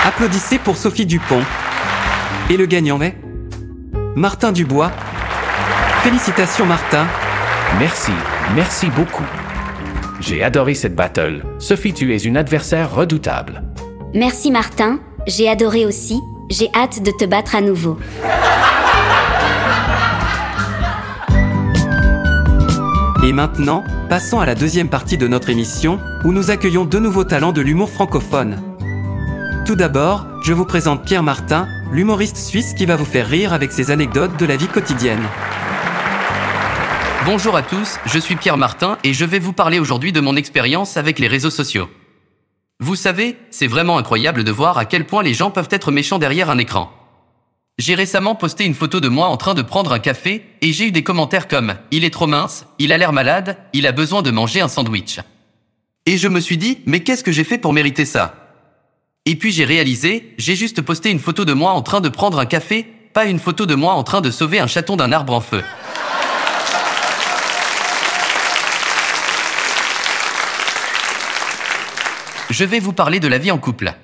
Applaudissez 0.04 0.58
pour 0.58 0.76
Sophie 0.76 1.06
Dupont. 1.06 1.42
Et 2.48 2.56
le 2.56 2.66
gagnant 2.66 3.00
est 3.02 3.16
Martin 4.14 4.52
Dubois. 4.52 4.92
Félicitations 6.02 6.66
Martin. 6.66 7.06
Merci, 7.80 8.12
merci 8.54 8.86
beaucoup. 8.90 9.24
J'ai 10.20 10.44
adoré 10.44 10.74
cette 10.74 10.94
battle. 10.94 11.42
Sophie, 11.58 11.94
tu 11.94 12.14
es 12.14 12.18
une 12.18 12.36
adversaire 12.36 12.94
redoutable. 12.94 13.62
Merci 14.14 14.50
Martin, 14.50 15.00
j'ai 15.26 15.48
adoré 15.48 15.86
aussi, 15.86 16.20
j'ai 16.50 16.68
hâte 16.74 17.02
de 17.02 17.10
te 17.10 17.24
battre 17.24 17.54
à 17.54 17.62
nouveau. 17.62 17.96
Et 23.24 23.32
maintenant, 23.32 23.82
passons 24.10 24.38
à 24.38 24.44
la 24.44 24.54
deuxième 24.54 24.90
partie 24.90 25.16
de 25.16 25.26
notre 25.26 25.48
émission, 25.48 25.98
où 26.24 26.32
nous 26.32 26.50
accueillons 26.50 26.84
deux 26.84 26.98
nouveaux 26.98 27.24
talents 27.24 27.52
de 27.52 27.62
l'humour 27.62 27.88
francophone. 27.88 28.60
Tout 29.64 29.76
d'abord, 29.76 30.26
je 30.42 30.52
vous 30.52 30.66
présente 30.66 31.06
Pierre 31.06 31.22
Martin, 31.22 31.66
l'humoriste 31.90 32.36
suisse 32.36 32.74
qui 32.74 32.84
va 32.84 32.96
vous 32.96 33.06
faire 33.06 33.26
rire 33.26 33.54
avec 33.54 33.72
ses 33.72 33.90
anecdotes 33.90 34.38
de 34.38 34.44
la 34.44 34.56
vie 34.56 34.68
quotidienne. 34.68 35.22
Bonjour 37.24 37.56
à 37.56 37.62
tous, 37.62 37.96
je 38.04 38.18
suis 38.18 38.36
Pierre 38.36 38.58
Martin 38.58 38.98
et 39.04 39.14
je 39.14 39.24
vais 39.24 39.38
vous 39.38 39.54
parler 39.54 39.78
aujourd'hui 39.78 40.12
de 40.12 40.20
mon 40.20 40.36
expérience 40.36 40.98
avec 40.98 41.18
les 41.18 41.28
réseaux 41.28 41.48
sociaux. 41.48 41.88
Vous 42.82 42.96
savez, 42.96 43.36
c'est 43.50 43.68
vraiment 43.68 43.96
incroyable 43.96 44.42
de 44.42 44.50
voir 44.50 44.76
à 44.76 44.84
quel 44.84 45.06
point 45.06 45.22
les 45.22 45.34
gens 45.34 45.52
peuvent 45.52 45.68
être 45.70 45.92
méchants 45.92 46.18
derrière 46.18 46.50
un 46.50 46.58
écran. 46.58 46.90
J'ai 47.78 47.94
récemment 47.94 48.34
posté 48.34 48.64
une 48.64 48.74
photo 48.74 48.98
de 48.98 49.06
moi 49.06 49.28
en 49.28 49.36
train 49.36 49.54
de 49.54 49.62
prendre 49.62 49.92
un 49.92 50.00
café 50.00 50.44
et 50.62 50.72
j'ai 50.72 50.88
eu 50.88 50.90
des 50.90 51.04
commentaires 51.04 51.46
comme⁇ 51.46 51.68
Il 51.92 52.04
est 52.04 52.10
trop 52.10 52.26
mince, 52.26 52.66
il 52.80 52.92
a 52.92 52.98
l'air 52.98 53.12
malade, 53.12 53.56
il 53.72 53.86
a 53.86 53.92
besoin 53.92 54.22
de 54.22 54.32
manger 54.32 54.62
un 54.62 54.66
sandwich⁇ 54.66 55.18
Et 56.06 56.18
je 56.18 56.26
me 56.26 56.40
suis 56.40 56.56
dit⁇ 56.56 56.72
Mais 56.86 57.04
qu'est-ce 57.04 57.22
que 57.22 57.30
j'ai 57.30 57.44
fait 57.44 57.56
pour 57.56 57.72
mériter 57.72 58.04
ça?⁇ 58.04 58.34
Et 59.30 59.36
puis 59.36 59.52
j'ai 59.52 59.64
réalisé, 59.64 60.34
j'ai 60.36 60.56
juste 60.56 60.82
posté 60.82 61.12
une 61.12 61.20
photo 61.20 61.44
de 61.44 61.52
moi 61.52 61.70
en 61.70 61.82
train 61.82 62.00
de 62.00 62.08
prendre 62.08 62.40
un 62.40 62.46
café, 62.46 62.88
pas 63.14 63.26
une 63.26 63.38
photo 63.38 63.64
de 63.64 63.76
moi 63.76 63.92
en 63.92 64.02
train 64.02 64.22
de 64.22 64.32
sauver 64.32 64.58
un 64.58 64.66
chaton 64.66 64.96
d'un 64.96 65.12
arbre 65.12 65.34
en 65.34 65.40
feu. 65.40 65.62
Je 72.52 72.66
vais 72.66 72.80
vous 72.80 72.92
parler 72.92 73.18
de 73.18 73.28
la 73.28 73.38
vie 73.38 73.50
en 73.50 73.56
couple. 73.56 73.94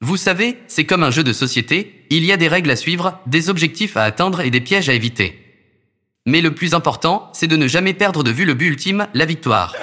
Vous 0.00 0.16
savez, 0.16 0.56
c'est 0.68 0.84
comme 0.84 1.02
un 1.02 1.10
jeu 1.10 1.24
de 1.24 1.32
société, 1.32 2.06
il 2.10 2.24
y 2.24 2.30
a 2.30 2.36
des 2.36 2.46
règles 2.46 2.70
à 2.70 2.76
suivre, 2.76 3.18
des 3.26 3.50
objectifs 3.50 3.96
à 3.96 4.04
atteindre 4.04 4.40
et 4.40 4.52
des 4.52 4.60
pièges 4.60 4.88
à 4.88 4.92
éviter. 4.94 5.42
Mais 6.26 6.42
le 6.42 6.54
plus 6.54 6.74
important, 6.74 7.28
c'est 7.32 7.48
de 7.48 7.56
ne 7.56 7.66
jamais 7.66 7.92
perdre 7.92 8.22
de 8.22 8.30
vue 8.30 8.44
le 8.44 8.54
but 8.54 8.68
ultime, 8.68 9.08
la 9.14 9.24
victoire. 9.24 9.74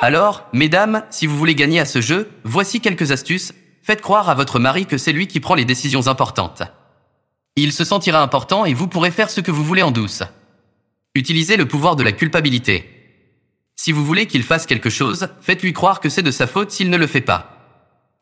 Alors, 0.00 0.48
mesdames, 0.52 1.04
si 1.10 1.28
vous 1.28 1.38
voulez 1.38 1.54
gagner 1.54 1.78
à 1.78 1.84
ce 1.84 2.00
jeu, 2.00 2.32
voici 2.42 2.80
quelques 2.80 3.12
astuces. 3.12 3.54
Faites 3.80 4.02
croire 4.02 4.28
à 4.28 4.34
votre 4.34 4.58
mari 4.58 4.84
que 4.84 4.98
c'est 4.98 5.12
lui 5.12 5.28
qui 5.28 5.38
prend 5.38 5.54
les 5.54 5.64
décisions 5.64 6.08
importantes. 6.08 6.64
Il 7.54 7.72
se 7.72 7.84
sentira 7.84 8.22
important 8.22 8.64
et 8.64 8.74
vous 8.74 8.88
pourrez 8.88 9.12
faire 9.12 9.30
ce 9.30 9.40
que 9.40 9.52
vous 9.52 9.62
voulez 9.62 9.82
en 9.82 9.92
douce. 9.92 10.24
Utilisez 11.14 11.56
le 11.56 11.68
pouvoir 11.68 11.94
de 11.94 12.02
la 12.02 12.10
culpabilité. 12.10 12.97
Si 13.80 13.92
vous 13.92 14.04
voulez 14.04 14.26
qu'il 14.26 14.42
fasse 14.42 14.66
quelque 14.66 14.90
chose, 14.90 15.28
faites-lui 15.40 15.72
croire 15.72 16.00
que 16.00 16.08
c'est 16.08 16.20
de 16.22 16.32
sa 16.32 16.48
faute 16.48 16.72
s'il 16.72 16.90
ne 16.90 16.96
le 16.96 17.06
fait 17.06 17.20
pas. 17.20 17.62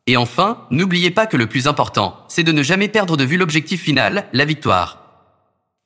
Et 0.06 0.18
enfin, 0.18 0.66
n'oubliez 0.70 1.10
pas 1.10 1.26
que 1.26 1.38
le 1.38 1.46
plus 1.46 1.66
important, 1.66 2.26
c'est 2.28 2.44
de 2.44 2.52
ne 2.52 2.62
jamais 2.62 2.88
perdre 2.88 3.16
de 3.16 3.24
vue 3.24 3.38
l'objectif 3.38 3.82
final, 3.82 4.28
la 4.34 4.44
victoire. 4.44 5.32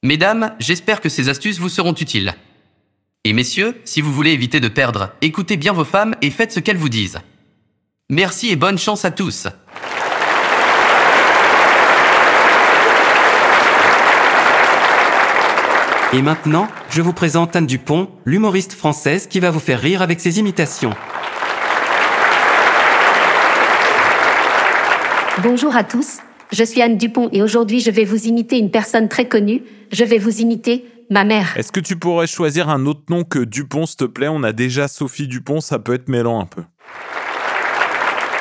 Mesdames, 0.03 0.57
j'espère 0.59 1.01
que 1.01 1.09
ces 1.09 1.29
astuces 1.29 1.61
vous 1.61 1.69
seront 1.69 1.95
utiles. 1.95 2.35
Et 3.23 3.33
messieurs, 3.33 3.81
si 3.85 4.01
vous 4.01 4.13
voulez 4.13 4.33
éviter 4.33 4.59
de 4.59 4.67
perdre, 4.67 5.13
écoutez 5.23 5.57
bien 5.57 5.73
vos 5.73 5.85
femmes 5.85 6.17
et 6.21 6.31
faites 6.31 6.51
ce 6.51 6.59
qu'elles 6.59 6.77
vous 6.77 6.89
disent. 6.89 7.21
Merci 8.09 8.51
et 8.51 8.57
bonne 8.57 8.77
chance 8.77 9.05
à 9.05 9.13
tous. 9.13 9.47
Et 16.13 16.23
maintenant, 16.23 16.67
je 16.91 17.03
vous 17.03 17.13
présente 17.13 17.55
Anne 17.55 17.67
Dupont, 17.67 18.09
l'humoriste 18.25 18.73
française 18.73 19.29
qui 19.29 19.39
va 19.39 19.53
vous 19.53 19.61
faire 19.61 19.81
rire 19.81 20.03
avec 20.03 20.19
ses 20.19 20.41
imitations. 20.41 20.91
Bonjour 25.41 25.77
à 25.77 25.85
tous, 25.85 26.19
je 26.51 26.65
suis 26.65 26.83
Anne 26.83 26.97
Dupont 26.97 27.29
et 27.31 27.43
aujourd'hui 27.43 27.79
je 27.79 27.93
vais 27.93 28.05
vous 28.05 28.27
imiter 28.27 28.59
une 28.59 28.73
personne 28.73 29.09
très 29.09 29.29
connue. 29.29 29.63
Je 29.93 30.03
vais 30.03 30.19
vous 30.19 30.41
imiter 30.41 30.85
ma 31.11 31.23
mère. 31.23 31.57
Est-ce 31.57 31.71
que 31.71 31.79
tu 31.79 31.95
pourrais 31.95 32.27
choisir 32.27 32.69
un 32.69 32.87
autre 32.87 33.03
nom 33.09 33.23
que 33.23 33.39
Dupont, 33.39 33.87
s'il 33.87 33.99
te 33.99 34.05
plaît? 34.05 34.29
On 34.29 34.43
a 34.43 34.53
déjà 34.53 34.89
Sophie 34.89 35.29
Dupont, 35.29 35.61
ça 35.61 35.79
peut 35.79 35.95
être 35.95 36.09
mêlant 36.09 36.41
un 36.41 36.47
peu. 36.47 36.63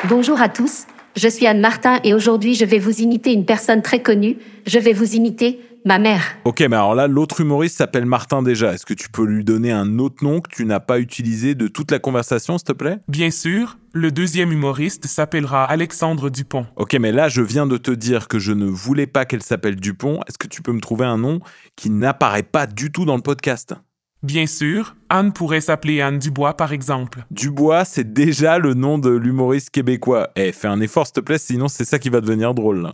Bonjour 0.06 0.42
à 0.42 0.50
tous, 0.50 0.88
je 1.16 1.28
suis 1.28 1.46
Anne 1.46 1.60
Martin 1.60 2.00
et 2.04 2.16
aujourd'hui 2.16 2.56
je 2.56 2.66
vais 2.66 2.80
vous 2.80 3.02
imiter 3.02 3.32
une 3.32 3.46
personne 3.46 3.84
très 3.84 4.02
connue. 4.02 4.38
Je 4.66 4.80
vais 4.80 4.94
vous 4.94 5.14
imiter 5.14 5.60
ma 5.86 6.00
mère. 6.00 6.22
Ok, 6.46 6.60
mais 6.62 6.76
alors 6.76 6.96
là, 6.96 7.08
l'autre 7.08 7.42
humoriste 7.42 7.78
s'appelle 7.78 8.06
Martin 8.06 8.42
déjà. 8.42 8.74
Est-ce 8.74 8.86
que 8.86 8.94
tu 8.94 9.10
peux 9.10 9.26
lui 9.26 9.44
donner 9.44 9.72
un 9.72 10.00
autre 10.00 10.24
nom 10.24 10.42
que 10.42 10.50
tu 10.50 10.66
n'as 10.66 10.80
pas 10.80 11.00
utilisé 11.00 11.56
de 11.56 11.68
toute 11.68 11.92
la 11.92 12.00
conversation, 12.00 12.58
s'il 12.58 12.66
te 12.68 12.74
plaît? 12.74 13.00
Bien 13.08 13.32
sûr, 13.32 13.78
le 13.94 14.12
deuxième 14.12 14.52
humoriste 14.52 15.08
s'appellera 15.08 15.66
Alexandre 15.66 16.30
Dupont. 16.30 16.66
Ok, 16.76 16.96
mais 17.00 17.12
là, 17.12 17.30
je 17.30 17.42
viens 17.42 17.66
de 17.66 17.78
te 17.78 17.92
dire 17.92 18.28
que 18.28 18.40
je 18.40 18.52
ne 18.52 18.66
voulais 18.66 19.08
pas 19.08 19.26
qu'elle 19.26 19.44
s'appelle 19.44 19.76
Dupont. 19.76 20.22
Est-ce 20.28 20.38
que 20.38 20.48
tu 20.48 20.62
peux 20.62 20.74
me 20.74 20.82
trouver 20.82 21.06
un 21.06 21.18
nom 21.18 21.40
qui 21.76 21.90
n'apparaît 21.90 22.44
pas 22.44 22.68
du 22.68 22.92
tout 22.92 23.06
dans 23.06 23.16
le 23.16 23.22
podcast? 23.22 23.76
Bien 24.22 24.48
sûr, 24.48 24.98
Anne 25.08 25.32
pourrait 25.32 25.62
s'appeler 25.62 26.02
Anne 26.02 26.20
Dubois 26.20 26.58
par 26.58 26.74
exemple. 26.74 27.26
Dubois, 27.32 27.86
c'est 27.86 28.12
déjà 28.12 28.60
le 28.60 28.74
nom 28.74 28.98
de 28.98 29.10
l'humoriste 29.10 29.70
québécois. 29.70 30.30
Eh, 30.36 30.52
fais 30.52 30.68
un 30.68 30.82
effort, 30.82 31.08
s'il 31.08 31.14
te 31.14 31.20
plaît, 31.22 31.38
sinon 31.38 31.70
c'est 31.70 31.86
ça 31.86 32.00
qui 32.00 32.10
va 32.10 32.20
devenir 32.20 32.54
drôle. 32.54 32.92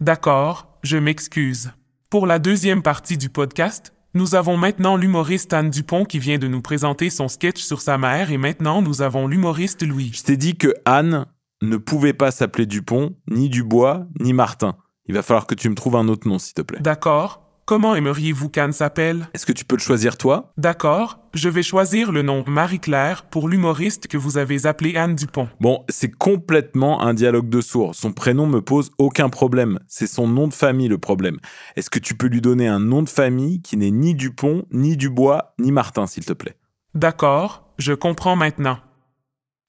D'accord, 0.00 0.78
je 0.82 0.96
m'excuse. 0.96 1.70
Pour 2.14 2.28
la 2.28 2.38
deuxième 2.38 2.80
partie 2.80 3.18
du 3.18 3.28
podcast, 3.28 3.92
Nous 4.14 4.36
avons 4.36 4.56
maintenant 4.56 4.96
l'humoriste 4.96 5.52
Anne 5.52 5.68
Dupont 5.68 6.04
qui 6.04 6.20
vient 6.20 6.38
de 6.38 6.46
nous 6.46 6.62
présenter 6.62 7.10
son 7.10 7.26
sketch 7.26 7.60
sur 7.60 7.80
sa 7.80 7.98
mère 7.98 8.30
et 8.30 8.36
maintenant 8.36 8.82
nous 8.82 9.02
avons 9.02 9.26
l'humoriste 9.26 9.84
Louis. 9.84 10.12
Je 10.14 10.22
t'ai 10.22 10.36
dit 10.36 10.56
que 10.56 10.72
Anne 10.84 11.26
ne 11.60 11.76
pouvait 11.76 12.12
pas 12.12 12.30
s'appeler 12.30 12.66
Dupont, 12.66 13.16
ni 13.28 13.48
Dubois, 13.48 14.06
ni 14.20 14.32
Martin. 14.32 14.76
Il 15.06 15.14
va 15.16 15.22
falloir 15.22 15.48
que 15.48 15.56
tu 15.56 15.68
me 15.68 15.74
trouves 15.74 15.96
un 15.96 16.06
autre 16.06 16.28
nom, 16.28 16.38
s'il 16.38 16.54
te 16.54 16.62
plaît. 16.62 16.78
D'accord. 16.80 17.43
Comment 17.66 17.94
aimeriez-vous 17.94 18.50
qu'Anne 18.50 18.74
s'appelle? 18.74 19.26
Est-ce 19.32 19.46
que 19.46 19.52
tu 19.52 19.64
peux 19.64 19.76
le 19.76 19.80
choisir 19.80 20.18
toi? 20.18 20.52
D'accord. 20.58 21.20
Je 21.32 21.48
vais 21.48 21.62
choisir 21.62 22.12
le 22.12 22.20
nom 22.20 22.44
Marie-Claire 22.46 23.24
pour 23.24 23.48
l'humoriste 23.48 24.06
que 24.06 24.18
vous 24.18 24.36
avez 24.36 24.66
appelé 24.66 24.96
Anne 24.96 25.14
Dupont. 25.14 25.48
Bon, 25.60 25.82
c'est 25.88 26.10
complètement 26.10 27.00
un 27.00 27.14
dialogue 27.14 27.48
de 27.48 27.62
sourds. 27.62 27.94
Son 27.94 28.12
prénom 28.12 28.46
me 28.46 28.60
pose 28.60 28.90
aucun 28.98 29.30
problème. 29.30 29.78
C'est 29.88 30.06
son 30.06 30.28
nom 30.28 30.46
de 30.46 30.52
famille 30.52 30.88
le 30.88 30.98
problème. 30.98 31.38
Est-ce 31.74 31.88
que 31.88 31.98
tu 31.98 32.14
peux 32.14 32.26
lui 32.26 32.42
donner 32.42 32.68
un 32.68 32.80
nom 32.80 33.02
de 33.02 33.08
famille 33.08 33.62
qui 33.62 33.78
n'est 33.78 33.90
ni 33.90 34.14
Dupont, 34.14 34.66
ni 34.70 34.98
Dubois, 34.98 35.54
ni 35.58 35.72
Martin, 35.72 36.06
s'il 36.06 36.26
te 36.26 36.34
plaît? 36.34 36.58
D'accord, 36.94 37.66
je 37.78 37.94
comprends 37.94 38.36
maintenant. 38.36 38.76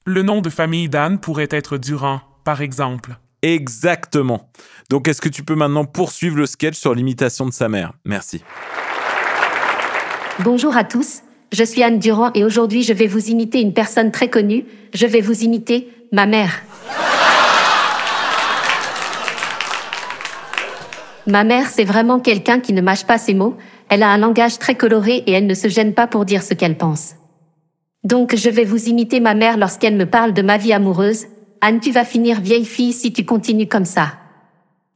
Le 0.06 0.22
nom 0.22 0.42
de 0.42 0.50
famille 0.50 0.90
d'Anne 0.90 1.22
pourrait 1.22 1.48
être 1.50 1.78
Durand, 1.78 2.20
par 2.44 2.62
exemple. 2.62 3.18
Exactement. 3.42 4.50
Donc 4.90 5.08
est-ce 5.08 5.22
que 5.22 5.30
tu 5.30 5.44
peux 5.44 5.56
maintenant 5.56 5.86
poursuivre 5.86 6.38
le 6.38 6.46
sketch 6.46 6.76
sur 6.76 6.94
l'imitation 6.94 7.46
de 7.46 7.54
sa 7.54 7.70
mère? 7.70 7.94
Merci. 8.06 8.44
Bonjour 10.40 10.76
à 10.76 10.84
tous, 10.84 11.22
je 11.54 11.64
suis 11.64 11.82
Anne 11.82 12.00
Durand 12.00 12.32
et 12.34 12.44
aujourd'hui 12.44 12.84
je 12.84 12.92
vais 12.94 13.08
vous 13.08 13.30
imiter 13.30 13.62
une 13.62 13.74
personne 13.74 14.12
très 14.12 14.30
connue. 14.30 14.66
Je 14.94 15.06
vais 15.06 15.22
vous 15.22 15.44
imiter 15.44 15.90
ma 16.12 16.26
mère. 16.26 16.62
Ma 21.28 21.44
mère, 21.44 21.70
c'est 21.70 21.86
vraiment 21.86 22.20
quelqu'un 22.20 22.60
qui 22.60 22.74
ne 22.74 22.82
mâche 22.82 23.06
pas 23.06 23.18
ses 23.18 23.34
mots. 23.34 23.58
Elle 23.90 24.04
a 24.04 24.10
un 24.10 24.18
langage 24.18 24.60
très 24.60 24.76
coloré 24.76 25.24
et 25.26 25.32
elle 25.32 25.48
ne 25.48 25.56
se 25.56 25.68
gêne 25.68 25.94
pas 25.94 26.06
pour 26.06 26.26
dire 26.26 26.44
ce 26.44 26.54
qu'elle 26.54 26.78
pense. 26.78 27.16
Donc 28.04 28.36
je 28.36 28.50
vais 28.50 28.66
vous 28.66 28.90
imiter 28.90 29.20
ma 29.20 29.34
mère 29.34 29.58
lorsqu'elle 29.58 29.96
me 29.96 30.06
parle 30.06 30.34
de 30.34 30.44
ma 30.44 30.58
vie 30.58 30.74
amoureuse. 30.74 31.26
Anne, 31.62 31.80
tu 31.80 31.92
vas 31.92 32.06
finir 32.06 32.42
vieille 32.42 32.66
fille 32.66 32.94
si 32.94 33.14
tu 33.14 33.26
continues 33.26 33.68
comme 33.68 33.86
ça. 33.86 34.14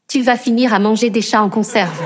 Tu 0.08 0.22
vas 0.22 0.36
finir 0.36 0.74
à 0.74 0.80
manger 0.80 1.10
des 1.10 1.22
chats 1.22 1.42
en 1.42 1.50
conserve. 1.50 2.02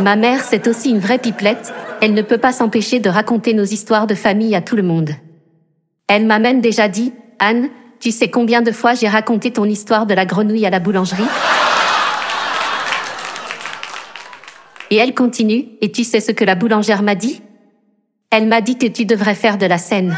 Ma 0.00 0.16
mère, 0.16 0.42
c'est 0.42 0.66
aussi 0.68 0.90
une 0.90 0.98
vraie 0.98 1.18
pipelette. 1.18 1.72
Elle 2.02 2.14
ne 2.14 2.22
peut 2.22 2.38
pas 2.38 2.52
s'empêcher 2.52 3.00
de 3.00 3.08
raconter 3.08 3.54
nos 3.54 3.64
histoires 3.64 4.06
de 4.06 4.14
famille 4.14 4.54
à 4.54 4.60
tout 4.60 4.76
le 4.76 4.82
monde. 4.82 5.10
Elle 6.08 6.26
m'a 6.26 6.38
même 6.38 6.60
déjà 6.60 6.88
dit, 6.88 7.12
Anne, 7.38 7.70
tu 7.98 8.10
sais 8.10 8.28
combien 8.28 8.62
de 8.62 8.72
fois 8.72 8.94
j'ai 8.94 9.08
raconté 9.08 9.52
ton 9.52 9.64
histoire 9.64 10.06
de 10.06 10.14
la 10.14 10.26
grenouille 10.26 10.66
à 10.66 10.70
la 10.70 10.80
boulangerie? 10.80 11.24
Et 14.90 14.96
elle 14.96 15.14
continue, 15.14 15.66
et 15.80 15.90
tu 15.90 16.04
sais 16.04 16.20
ce 16.20 16.30
que 16.30 16.44
la 16.44 16.54
boulangère 16.54 17.02
m'a 17.02 17.14
dit? 17.14 17.42
Elle 18.30 18.46
m'a 18.46 18.60
dit 18.60 18.76
que 18.76 18.86
tu 18.86 19.04
devrais 19.04 19.34
faire 19.34 19.58
de 19.58 19.66
la 19.66 19.78
scène. 19.78 20.16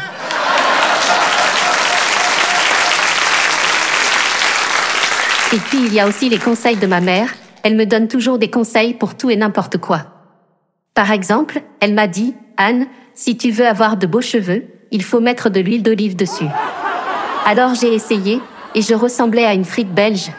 Et 5.51 5.57
puis 5.57 5.79
il 5.85 5.93
y 5.93 5.99
a 5.99 6.07
aussi 6.07 6.29
les 6.29 6.37
conseils 6.37 6.77
de 6.77 6.87
ma 6.87 7.01
mère. 7.01 7.33
Elle 7.63 7.75
me 7.75 7.85
donne 7.85 8.07
toujours 8.07 8.37
des 8.37 8.49
conseils 8.49 8.93
pour 8.93 9.15
tout 9.15 9.29
et 9.29 9.35
n'importe 9.35 9.77
quoi. 9.77 10.05
Par 10.93 11.11
exemple, 11.11 11.61
elle 11.79 11.93
m'a 11.93 12.07
dit, 12.07 12.35
Anne, 12.57 12.87
si 13.13 13.37
tu 13.37 13.51
veux 13.51 13.67
avoir 13.67 13.97
de 13.97 14.07
beaux 14.07 14.21
cheveux, 14.21 14.65
il 14.91 15.03
faut 15.03 15.19
mettre 15.19 15.49
de 15.49 15.59
l'huile 15.59 15.83
d'olive 15.83 16.15
dessus. 16.15 16.47
Alors 17.45 17.73
j'ai 17.73 17.93
essayé, 17.93 18.41
et 18.75 18.81
je 18.81 18.93
ressemblais 18.93 19.45
à 19.45 19.53
une 19.53 19.65
frite 19.65 19.93
belge. 19.93 20.31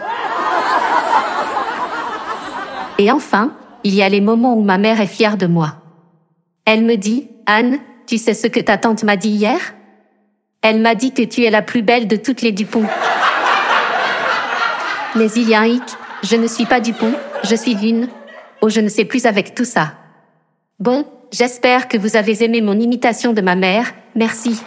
Et 2.98 3.10
enfin, 3.10 3.52
il 3.82 3.94
y 3.94 4.02
a 4.02 4.08
les 4.08 4.20
moments 4.20 4.54
où 4.54 4.62
ma 4.62 4.78
mère 4.78 5.00
est 5.00 5.06
fière 5.06 5.36
de 5.36 5.46
moi. 5.46 5.76
Elle 6.64 6.84
me 6.84 6.96
dit, 6.96 7.28
Anne, 7.46 7.78
tu 8.06 8.18
sais 8.18 8.34
ce 8.34 8.46
que 8.46 8.60
ta 8.60 8.76
tante 8.76 9.02
m'a 9.02 9.16
dit 9.16 9.30
hier? 9.30 9.58
Elle 10.62 10.80
m'a 10.80 10.94
dit 10.94 11.12
que 11.12 11.22
tu 11.22 11.44
es 11.44 11.50
la 11.50 11.62
plus 11.62 11.82
belle 11.82 12.06
de 12.06 12.16
toutes 12.16 12.42
les 12.42 12.52
Dupont. 12.52 12.84
Mais 15.16 15.30
il 15.32 15.48
y 15.48 15.54
a 15.54 15.60
un 15.60 15.66
hic, 15.66 15.82
je 16.22 16.36
ne 16.36 16.46
suis 16.46 16.66
pas 16.66 16.78
Dupont, 16.78 17.12
je 17.42 17.56
suis 17.56 17.72
une. 17.72 18.08
Oh, 18.60 18.68
je 18.68 18.80
ne 18.80 18.88
sais 18.88 19.04
plus 19.04 19.26
avec 19.26 19.54
tout 19.54 19.64
ça. 19.64 19.94
Bon, 20.78 21.04
j'espère 21.32 21.88
que 21.88 21.98
vous 21.98 22.16
avez 22.16 22.44
aimé 22.44 22.60
mon 22.60 22.78
imitation 22.78 23.32
de 23.32 23.40
ma 23.40 23.56
mère, 23.56 23.92
merci. 24.14 24.62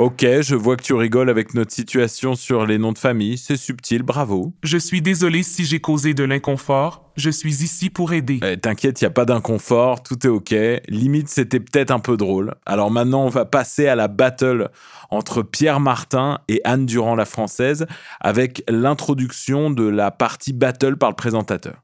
Ok, 0.00 0.24
je 0.40 0.54
vois 0.54 0.78
que 0.78 0.82
tu 0.82 0.94
rigoles 0.94 1.28
avec 1.28 1.52
notre 1.52 1.72
situation 1.72 2.34
sur 2.34 2.64
les 2.64 2.78
noms 2.78 2.92
de 2.92 2.96
famille, 2.96 3.36
c'est 3.36 3.58
subtil, 3.58 4.02
bravo. 4.02 4.54
Je 4.62 4.78
suis 4.78 5.02
désolé 5.02 5.42
si 5.42 5.66
j'ai 5.66 5.78
causé 5.78 6.14
de 6.14 6.24
l'inconfort. 6.24 7.12
Je 7.16 7.28
suis 7.28 7.62
ici 7.62 7.90
pour 7.90 8.14
aider. 8.14 8.40
Eh, 8.42 8.56
T'inquiète, 8.56 9.02
il 9.02 9.04
a 9.04 9.10
pas 9.10 9.26
d'inconfort, 9.26 10.02
tout 10.02 10.26
est 10.26 10.30
ok. 10.30 10.54
Limite, 10.88 11.28
c'était 11.28 11.60
peut-être 11.60 11.90
un 11.90 11.98
peu 11.98 12.16
drôle. 12.16 12.54
Alors 12.64 12.90
maintenant, 12.90 13.26
on 13.26 13.28
va 13.28 13.44
passer 13.44 13.88
à 13.88 13.94
la 13.94 14.08
battle 14.08 14.70
entre 15.10 15.42
Pierre 15.42 15.80
Martin 15.80 16.38
et 16.48 16.62
Anne 16.64 16.86
Durand 16.86 17.14
la 17.14 17.26
française 17.26 17.86
avec 18.22 18.64
l'introduction 18.70 19.68
de 19.70 19.86
la 19.86 20.10
partie 20.10 20.54
battle 20.54 20.96
par 20.96 21.10
le 21.10 21.16
présentateur. 21.16 21.74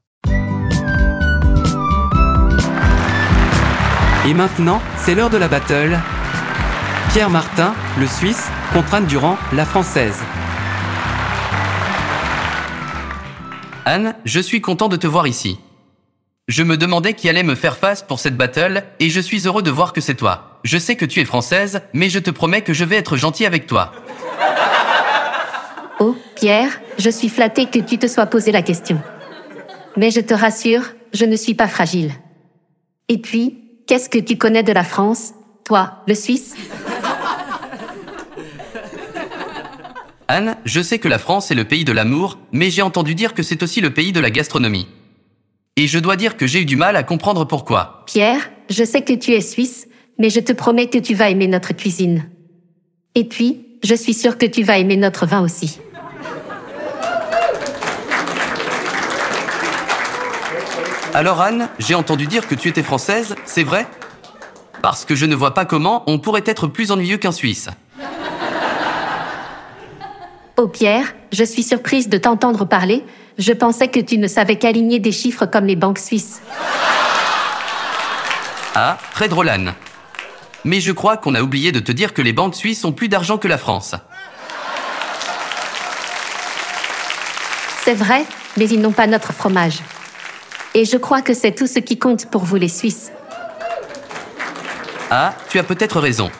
Et 4.27 4.33
maintenant, 4.33 4.81
c'est 4.97 5.13
l'heure 5.13 5.29
de 5.29 5.37
la 5.37 5.47
battle. 5.47 5.99
Pierre 7.11 7.29
Martin, 7.29 7.73
le 7.97 8.05
Suisse, 8.05 8.47
contre 8.73 8.93
Anne 8.93 9.05
Durand, 9.05 9.37
la 9.53 9.65
Française. 9.65 10.17
Anne, 13.85 14.13
je 14.25 14.39
suis 14.39 14.61
content 14.61 14.87
de 14.87 14.97
te 14.97 15.07
voir 15.07 15.25
ici. 15.25 15.57
Je 16.47 16.63
me 16.63 16.77
demandais 16.77 17.13
qui 17.13 17.29
allait 17.29 17.43
me 17.43 17.55
faire 17.55 17.77
face 17.77 18.03
pour 18.03 18.19
cette 18.19 18.35
battle, 18.35 18.83
et 18.99 19.09
je 19.09 19.19
suis 19.19 19.47
heureux 19.47 19.63
de 19.63 19.71
voir 19.71 19.93
que 19.93 20.01
c'est 20.01 20.15
toi. 20.15 20.59
Je 20.63 20.77
sais 20.77 20.95
que 20.95 21.05
tu 21.05 21.19
es 21.21 21.25
française, 21.25 21.81
mais 21.93 22.09
je 22.09 22.19
te 22.19 22.29
promets 22.29 22.61
que 22.61 22.73
je 22.73 22.83
vais 22.83 22.97
être 22.97 23.15
gentil 23.15 23.45
avec 23.45 23.67
toi. 23.67 23.93
Oh, 25.99 26.15
Pierre, 26.35 26.79
je 26.99 27.09
suis 27.09 27.29
flattée 27.29 27.65
que 27.65 27.79
tu 27.79 27.97
te 27.97 28.07
sois 28.07 28.27
posé 28.27 28.51
la 28.51 28.61
question. 28.61 29.01
Mais 29.95 30.11
je 30.11 30.19
te 30.19 30.33
rassure, 30.33 30.83
je 31.13 31.25
ne 31.25 31.35
suis 31.35 31.55
pas 31.55 31.67
fragile. 31.67 32.11
Et 33.09 33.17
puis, 33.17 33.57
qu'est-ce 33.87 34.09
que 34.09 34.19
tu 34.19 34.37
connais 34.37 34.63
de 34.63 34.73
la 34.73 34.83
France, 34.83 35.33
toi, 35.63 36.03
le 36.07 36.13
Suisse? 36.13 36.55
Anne, 40.29 40.57
je 40.65 40.81
sais 40.81 40.99
que 40.99 41.07
la 41.07 41.19
France 41.19 41.51
est 41.51 41.55
le 41.55 41.63
pays 41.63 41.85
de 41.85 41.93
l'amour, 41.93 42.37
mais 42.51 42.69
j'ai 42.69 42.81
entendu 42.81 43.15
dire 43.15 43.33
que 43.33 43.43
c'est 43.43 43.63
aussi 43.63 43.79
le 43.79 43.91
pays 43.93 44.11
de 44.11 44.19
la 44.19 44.29
gastronomie. 44.29 44.87
Et 45.77 45.87
je 45.87 45.99
dois 45.99 46.17
dire 46.17 46.35
que 46.35 46.45
j'ai 46.45 46.61
eu 46.61 46.65
du 46.65 46.75
mal 46.75 46.97
à 46.97 47.03
comprendre 47.03 47.45
pourquoi. 47.45 48.03
Pierre, 48.07 48.49
je 48.69 48.83
sais 48.83 49.03
que 49.03 49.13
tu 49.13 49.31
es 49.31 49.39
suisse, 49.39 49.87
mais 50.19 50.29
je 50.29 50.41
te 50.41 50.51
promets 50.51 50.87
que 50.87 50.97
tu 50.97 51.13
vas 51.13 51.29
aimer 51.29 51.47
notre 51.47 51.73
cuisine. 51.73 52.29
Et 53.15 53.23
puis, 53.23 53.65
je 53.83 53.95
suis 53.95 54.13
sûre 54.13 54.37
que 54.37 54.45
tu 54.45 54.63
vas 54.63 54.77
aimer 54.77 54.97
notre 54.97 55.25
vin 55.25 55.41
aussi. 55.41 55.79
Alors 61.13 61.41
Anne, 61.41 61.69
j'ai 61.79 61.95
entendu 61.95 62.27
dire 62.27 62.47
que 62.47 62.55
tu 62.55 62.67
étais 62.67 62.83
française, 62.83 63.35
c'est 63.45 63.63
vrai? 63.63 63.87
Parce 64.81 65.05
que 65.05 65.15
je 65.15 65.25
ne 65.25 65.35
vois 65.35 65.53
pas 65.53 65.65
comment 65.65 66.03
on 66.05 66.19
pourrait 66.19 66.43
être 66.45 66.67
plus 66.67 66.91
ennuyeux 66.91 67.17
qu'un 67.17 67.31
Suisse. 67.31 67.69
Oh 70.59 70.67
Pierre, 70.67 71.13
je 71.31 71.43
suis 71.43 71.61
surprise 71.61 72.09
de 72.09 72.17
t'entendre 72.17 72.65
parler. 72.65 73.03
Je 73.37 73.53
pensais 73.53 73.89
que 73.89 73.99
tu 73.99 74.17
ne 74.17 74.27
savais 74.27 74.55
qu'aligner 74.55 74.97
des 74.97 75.11
chiffres 75.11 75.45
comme 75.45 75.65
les 75.65 75.75
banques 75.75 75.99
suisses. 75.99 76.41
Ah, 78.73 78.97
très 79.13 79.27
drôle 79.27 79.49
Anne. 79.49 79.75
Mais 80.65 80.81
je 80.81 80.91
crois 80.91 81.17
qu'on 81.17 81.35
a 81.35 81.43
oublié 81.43 81.71
de 81.71 81.79
te 81.79 81.91
dire 81.91 82.11
que 82.11 82.23
les 82.23 82.33
banques 82.33 82.55
suisses 82.55 82.83
ont 82.85 82.91
plus 82.91 83.07
d'argent 83.07 83.37
que 83.37 83.47
la 83.47 83.59
France. 83.59 83.93
C'est 87.83 87.93
vrai, 87.93 88.25
mais 88.57 88.67
ils 88.67 88.81
n'ont 88.81 88.91
pas 88.91 89.05
notre 89.05 89.33
fromage. 89.33 89.77
Et 90.73 90.85
je 90.85 90.97
crois 90.97 91.21
que 91.21 91.35
c'est 91.35 91.53
tout 91.53 91.67
ce 91.67 91.77
qui 91.77 91.99
compte 91.99 92.31
pour 92.31 92.43
vous 92.43 92.55
les 92.55 92.67
Suisses. 92.67 93.11
Ah, 95.09 95.35
tu 95.49 95.59
as 95.59 95.63
peut-être 95.63 95.99
raison. 95.99 96.31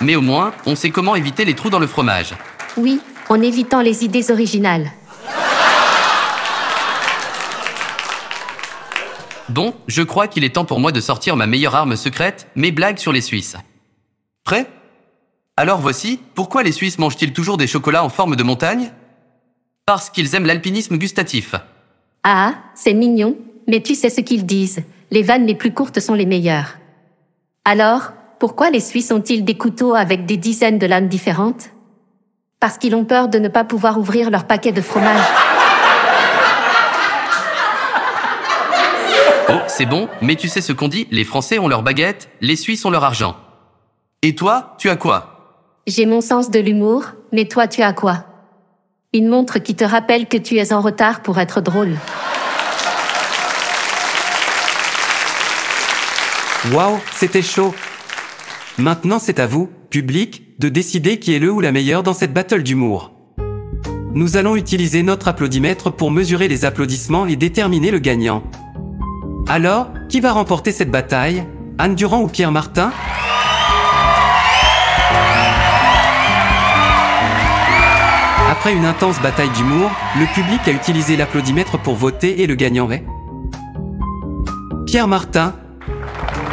Mais 0.00 0.16
au 0.16 0.22
moins, 0.22 0.52
on 0.64 0.74
sait 0.74 0.90
comment 0.90 1.14
éviter 1.14 1.44
les 1.44 1.54
trous 1.54 1.70
dans 1.70 1.78
le 1.78 1.86
fromage. 1.86 2.34
Oui, 2.76 3.00
en 3.28 3.42
évitant 3.42 3.80
les 3.80 4.04
idées 4.04 4.30
originales. 4.30 4.90
Bon, 9.48 9.74
je 9.86 10.02
crois 10.02 10.28
qu'il 10.28 10.44
est 10.44 10.54
temps 10.54 10.64
pour 10.64 10.80
moi 10.80 10.92
de 10.92 11.00
sortir 11.00 11.36
ma 11.36 11.46
meilleure 11.46 11.76
arme 11.76 11.96
secrète, 11.96 12.48
mes 12.56 12.72
blagues 12.72 12.98
sur 12.98 13.12
les 13.12 13.20
Suisses. 13.20 13.56
Prêt? 14.44 14.66
Alors 15.56 15.80
voici, 15.80 16.20
pourquoi 16.34 16.62
les 16.62 16.72
Suisses 16.72 16.98
mangent-ils 16.98 17.32
toujours 17.32 17.56
des 17.56 17.66
chocolats 17.66 18.04
en 18.04 18.08
forme 18.10 18.36
de 18.36 18.42
montagne? 18.42 18.90
Parce 19.86 20.10
qu'ils 20.10 20.34
aiment 20.34 20.46
l'alpinisme 20.46 20.98
gustatif. 20.98 21.54
Ah, 22.24 22.54
c'est 22.74 22.92
mignon, 22.92 23.36
mais 23.68 23.80
tu 23.80 23.94
sais 23.94 24.10
ce 24.10 24.20
qu'ils 24.20 24.44
disent. 24.44 24.82
Les 25.12 25.22
vannes 25.22 25.46
les 25.46 25.54
plus 25.54 25.72
courtes 25.72 26.00
sont 26.00 26.14
les 26.14 26.26
meilleures. 26.26 26.76
Alors, 27.64 28.12
pourquoi 28.40 28.70
les 28.70 28.80
Suisses 28.80 29.12
ont-ils 29.12 29.44
des 29.44 29.56
couteaux 29.56 29.94
avec 29.94 30.26
des 30.26 30.36
dizaines 30.36 30.78
de 30.78 30.86
lames 30.86 31.08
différentes? 31.08 31.70
Parce 32.58 32.78
qu'ils 32.78 32.94
ont 32.94 33.04
peur 33.04 33.28
de 33.28 33.38
ne 33.38 33.48
pas 33.48 33.64
pouvoir 33.64 33.98
ouvrir 33.98 34.30
leur 34.30 34.46
paquet 34.46 34.72
de 34.72 34.80
fromage. 34.80 35.20
Oh, 39.50 39.60
c'est 39.66 39.86
bon, 39.86 40.08
mais 40.22 40.36
tu 40.36 40.48
sais 40.48 40.60
ce 40.60 40.72
qu'on 40.72 40.88
dit, 40.88 41.06
les 41.10 41.24
Français 41.24 41.58
ont 41.58 41.68
leur 41.68 41.82
baguette, 41.82 42.28
les 42.40 42.56
Suisses 42.56 42.84
ont 42.84 42.90
leur 42.90 43.04
argent. 43.04 43.36
Et 44.22 44.34
toi, 44.34 44.74
tu 44.78 44.88
as 44.88 44.96
quoi? 44.96 45.62
J'ai 45.86 46.06
mon 46.06 46.20
sens 46.20 46.50
de 46.50 46.58
l'humour, 46.58 47.04
mais 47.30 47.44
toi 47.44 47.68
tu 47.68 47.82
as 47.82 47.92
quoi? 47.92 48.24
Une 49.12 49.28
montre 49.28 49.58
qui 49.58 49.76
te 49.76 49.84
rappelle 49.84 50.26
que 50.26 50.36
tu 50.36 50.56
es 50.56 50.72
en 50.72 50.80
retard 50.80 51.20
pour 51.20 51.38
être 51.38 51.60
drôle. 51.60 51.96
Waouh, 56.72 56.98
c'était 57.12 57.42
chaud. 57.42 57.74
Maintenant, 58.78 59.18
c'est 59.20 59.38
à 59.38 59.46
vous, 59.46 59.70
public, 59.90 60.58
de 60.58 60.68
décider 60.68 61.18
qui 61.18 61.34
est 61.34 61.38
le 61.38 61.50
ou 61.50 61.60
la 61.60 61.72
meilleure 61.72 62.02
dans 62.02 62.14
cette 62.14 62.32
battle 62.32 62.62
d'humour. 62.62 63.12
Nous 64.14 64.36
allons 64.36 64.56
utiliser 64.56 65.02
notre 65.02 65.28
applaudimètre 65.28 65.92
pour 65.92 66.10
mesurer 66.10 66.48
les 66.48 66.64
applaudissements 66.64 67.26
et 67.26 67.36
déterminer 67.36 67.90
le 67.90 67.98
gagnant. 67.98 68.42
Alors, 69.48 69.88
qui 70.08 70.20
va 70.20 70.32
remporter 70.32 70.72
cette 70.72 70.90
bataille? 70.90 71.44
Anne 71.78 71.94
Durand 71.94 72.22
ou 72.22 72.28
Pierre 72.28 72.52
Martin? 72.52 72.90
Après 78.50 78.72
une 78.72 78.86
intense 78.86 79.20
bataille 79.20 79.50
d'humour, 79.50 79.90
le 80.18 80.24
public 80.34 80.60
a 80.66 80.70
utilisé 80.70 81.16
l'applaudimètre 81.16 81.78
pour 81.78 81.94
voter 81.94 82.42
et 82.42 82.46
le 82.46 82.54
gagnant 82.54 82.90
est? 82.90 83.04
Pierre 84.86 85.08
Martin. 85.08 85.54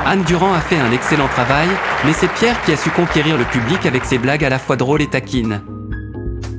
Anne 0.05 0.23
Durand 0.25 0.51
a 0.51 0.59
fait 0.59 0.75
un 0.75 0.91
excellent 0.91 1.29
travail, 1.29 1.69
mais 2.05 2.11
c'est 2.11 2.31
Pierre 2.33 2.61
qui 2.65 2.73
a 2.73 2.77
su 2.77 2.89
conquérir 2.89 3.37
le 3.37 3.45
public 3.45 3.85
avec 3.85 4.03
ses 4.03 4.17
blagues 4.17 4.43
à 4.43 4.49
la 4.49 4.59
fois 4.59 4.75
drôles 4.75 5.01
et 5.01 5.07
taquines. 5.07 5.61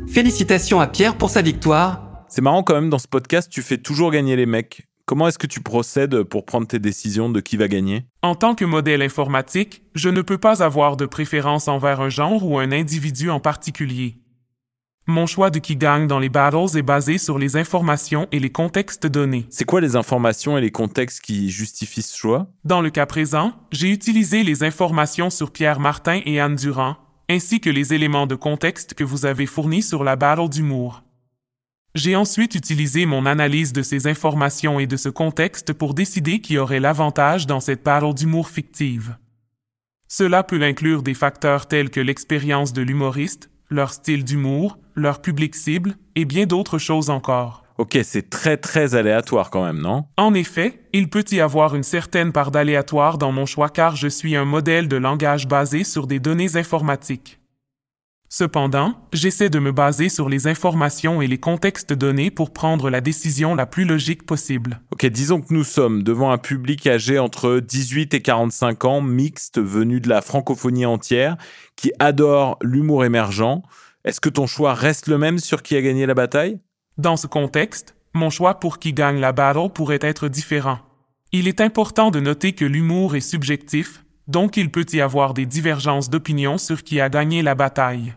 Félicitations 0.09 0.80
à 0.80 0.87
Pierre 0.87 1.14
pour 1.14 1.28
sa 1.28 1.42
victoire. 1.42 2.24
C'est 2.30 2.40
marrant 2.40 2.62
quand 2.62 2.74
même, 2.74 2.88
dans 2.88 2.98
ce 2.98 3.07
podcast, 3.07 3.52
tu 3.52 3.61
fais 3.61 3.76
toujours 3.76 4.11
gagner 4.11 4.35
les 4.35 4.46
mecs. 4.46 4.87
Comment 5.04 5.28
est-ce 5.28 5.37
que 5.38 5.46
tu 5.46 5.61
procèdes 5.61 6.22
pour 6.22 6.46
prendre 6.46 6.66
tes 6.66 6.78
décisions 6.78 7.28
de 7.28 7.40
qui 7.40 7.59
va 7.59 7.68
gagner? 7.68 8.07
En 8.22 8.35
tant 8.35 8.54
que 8.54 8.64
modèle 8.64 9.02
informatique, 9.02 9.83
je 9.94 10.09
ne 10.09 10.22
peux 10.22 10.38
pas 10.38 10.62
avoir 10.62 10.96
de 10.96 11.04
préférence 11.04 11.68
envers 11.68 12.00
un 12.00 12.09
genre 12.09 12.48
ou 12.48 12.59
un 12.59 12.72
individu 12.72 13.28
en 13.28 13.40
particulier. 13.40 14.16
Mon 15.07 15.27
choix 15.27 15.51
de 15.51 15.59
qui 15.59 15.77
gagne 15.77 16.07
dans 16.07 16.19
les 16.19 16.31
battles 16.31 16.79
est 16.79 16.83
basé 16.83 17.19
sur 17.19 17.38
les 17.38 17.57
informations 17.57 18.27
et 18.33 18.40
les 18.40 18.51
contextes 18.51 19.07
donnés. 19.07 19.45
C'est 19.51 19.67
quoi 19.67 19.83
les 19.83 19.97
informations 19.97 20.57
et 20.57 20.62
les 20.62 20.71
contextes 20.71 21.21
qui 21.21 21.51
justifient 21.51 22.01
ce 22.01 22.17
choix? 22.17 22.47
Dans 22.64 22.81
le 22.81 22.88
cas 22.88 23.05
présent, 23.05 23.53
j'ai 23.71 23.90
utilisé 23.90 24.45
les 24.45 24.62
informations 24.62 25.29
sur 25.29 25.51
Pierre 25.51 25.79
Martin 25.79 26.23
et 26.25 26.40
Anne 26.40 26.57
Durand, 26.57 26.97
ainsi 27.29 27.61
que 27.61 27.69
les 27.69 27.93
éléments 27.93 28.27
de 28.27 28.35
contexte 28.35 28.95
que 28.95 29.05
vous 29.05 29.27
avez 29.27 29.45
fournis 29.45 29.83
sur 29.83 30.05
la 30.05 30.17
battle 30.17 30.49
d'humour. 30.49 31.03
J'ai 31.95 32.17
ensuite 32.17 32.55
utilisé 32.55 33.05
mon 33.05 33.27
analyse 33.27 33.75
de 33.75 33.83
ces 33.83 34.07
informations 34.07 34.81
et 34.81 34.87
de 34.87 34.97
ce 34.97 35.11
contexte 35.11 35.75
pour 35.75 35.93
décider 35.93 36.40
qui 36.40 36.57
aurait 36.57 36.81
l'avantage 36.81 37.47
dans 37.47 37.61
cette 37.61 37.85
battle 37.85 38.14
d'humour 38.14 38.49
fictive. 38.49 39.19
Cela 40.09 40.45
peut 40.45 40.62
inclure 40.62 41.03
des 41.03 41.14
facteurs 41.14 41.69
tels 41.69 41.90
que 41.90 42.01
l'expérience 42.01 42.73
de 42.73 42.81
l'humoriste, 42.81 43.51
leur 43.75 43.93
style 43.93 44.25
d'humour, 44.25 44.79
leur 44.95 45.21
public 45.21 45.55
cible 45.55 45.97
et 46.15 46.25
bien 46.25 46.47
d'autres 46.47 46.79
choses 46.79 47.11
encore. 47.11 47.65
Ok, 47.77 47.99
c'est 48.05 48.31
très 48.31 48.57
très 48.57 48.95
aléatoire 48.95 49.51
quand 49.51 49.65
même, 49.65 49.81
non? 49.81 50.05
En 50.17 50.33
effet, 50.33 50.81
il 50.93 51.11
peut 51.11 51.25
y 51.33 51.41
avoir 51.41 51.75
une 51.75 51.83
certaine 51.83 52.31
part 52.31 52.53
d'aléatoire 52.53 53.19
dans 53.19 53.33
mon 53.33 53.47
choix 53.47 53.69
car 53.69 53.97
je 53.97 54.07
suis 54.07 54.37
un 54.37 54.45
modèle 54.45 54.87
de 54.87 54.97
langage 54.97 55.49
basé 55.49 55.83
sur 55.83 56.07
des 56.07 56.21
données 56.21 56.57
informatiques. 56.57 57.41
Cependant, 58.37 58.97
j'essaie 59.12 59.49
de 59.49 59.61
me 59.61 59.70
baser 59.70 60.09
sur 60.09 60.29
les 60.29 60.49
informations 60.49 61.23
et 61.23 61.29
les 61.29 61.38
contextes 61.38 61.92
donnés 61.92 62.33
pour 62.33 62.53
prendre 62.53 62.90
la 62.90 63.01
décision 63.01 63.55
la 63.55 63.64
plus 63.64 63.85
logique 63.85 64.27
possible. 64.27 64.81
Ok, 64.90 65.07
disons 65.07 65.40
que 65.40 65.55
nous 65.55 65.62
sommes 65.62 66.03
devant 66.03 66.33
un 66.33 66.38
public 66.38 66.85
âgé 66.88 67.20
entre 67.20 67.61
18 67.61 68.12
et 68.12 68.23
45 68.23 68.87
ans, 68.87 69.01
mixte, 69.01 69.61
venu 69.61 70.01
de 70.01 70.09
la 70.09 70.20
francophonie 70.20 70.85
entière, 70.85 71.37
qui 71.77 71.92
adore 72.01 72.59
l'humour 72.61 73.05
émergent. 73.05 73.62
Est-ce 74.05 74.20
que 74.20 74.31
ton 74.31 74.49
choix 74.49 74.75
reste 74.75 75.07
le 75.07 75.16
même 75.16 75.38
sur 75.38 75.62
qui 75.62 75.77
a 75.77 75.83
gagné 75.83 76.05
la 76.05 76.14
bataille? 76.14 76.59
Dans 76.99 77.16
ce 77.16 77.29
contexte, 77.29 77.94
mon 78.14 78.31
choix 78.31 78.59
pour 78.59 78.81
qui 78.81 78.92
gagne 78.92 79.20
la 79.20 79.31
battle 79.31 79.70
pourrait 79.73 80.01
être 80.03 80.27
différent. 80.27 80.81
Il 81.31 81.47
est 81.47 81.61
important 81.61 82.11
de 82.11 82.18
noter 82.18 82.53
que 82.53 82.64
l'humour 82.64 83.14
est 83.14 83.20
subjectif, 83.20 84.05
donc 84.27 84.57
il 84.57 84.73
peut 84.73 84.87
y 84.92 85.01
avoir 85.01 85.35
des 85.35 85.47
divergences 85.47 86.11
d'opinion 86.11 86.59
sur 86.59 86.83
qui 86.83 87.01
a 87.01 87.09
gagné 87.09 87.40
la 87.40 87.55
bataille. 87.55 88.16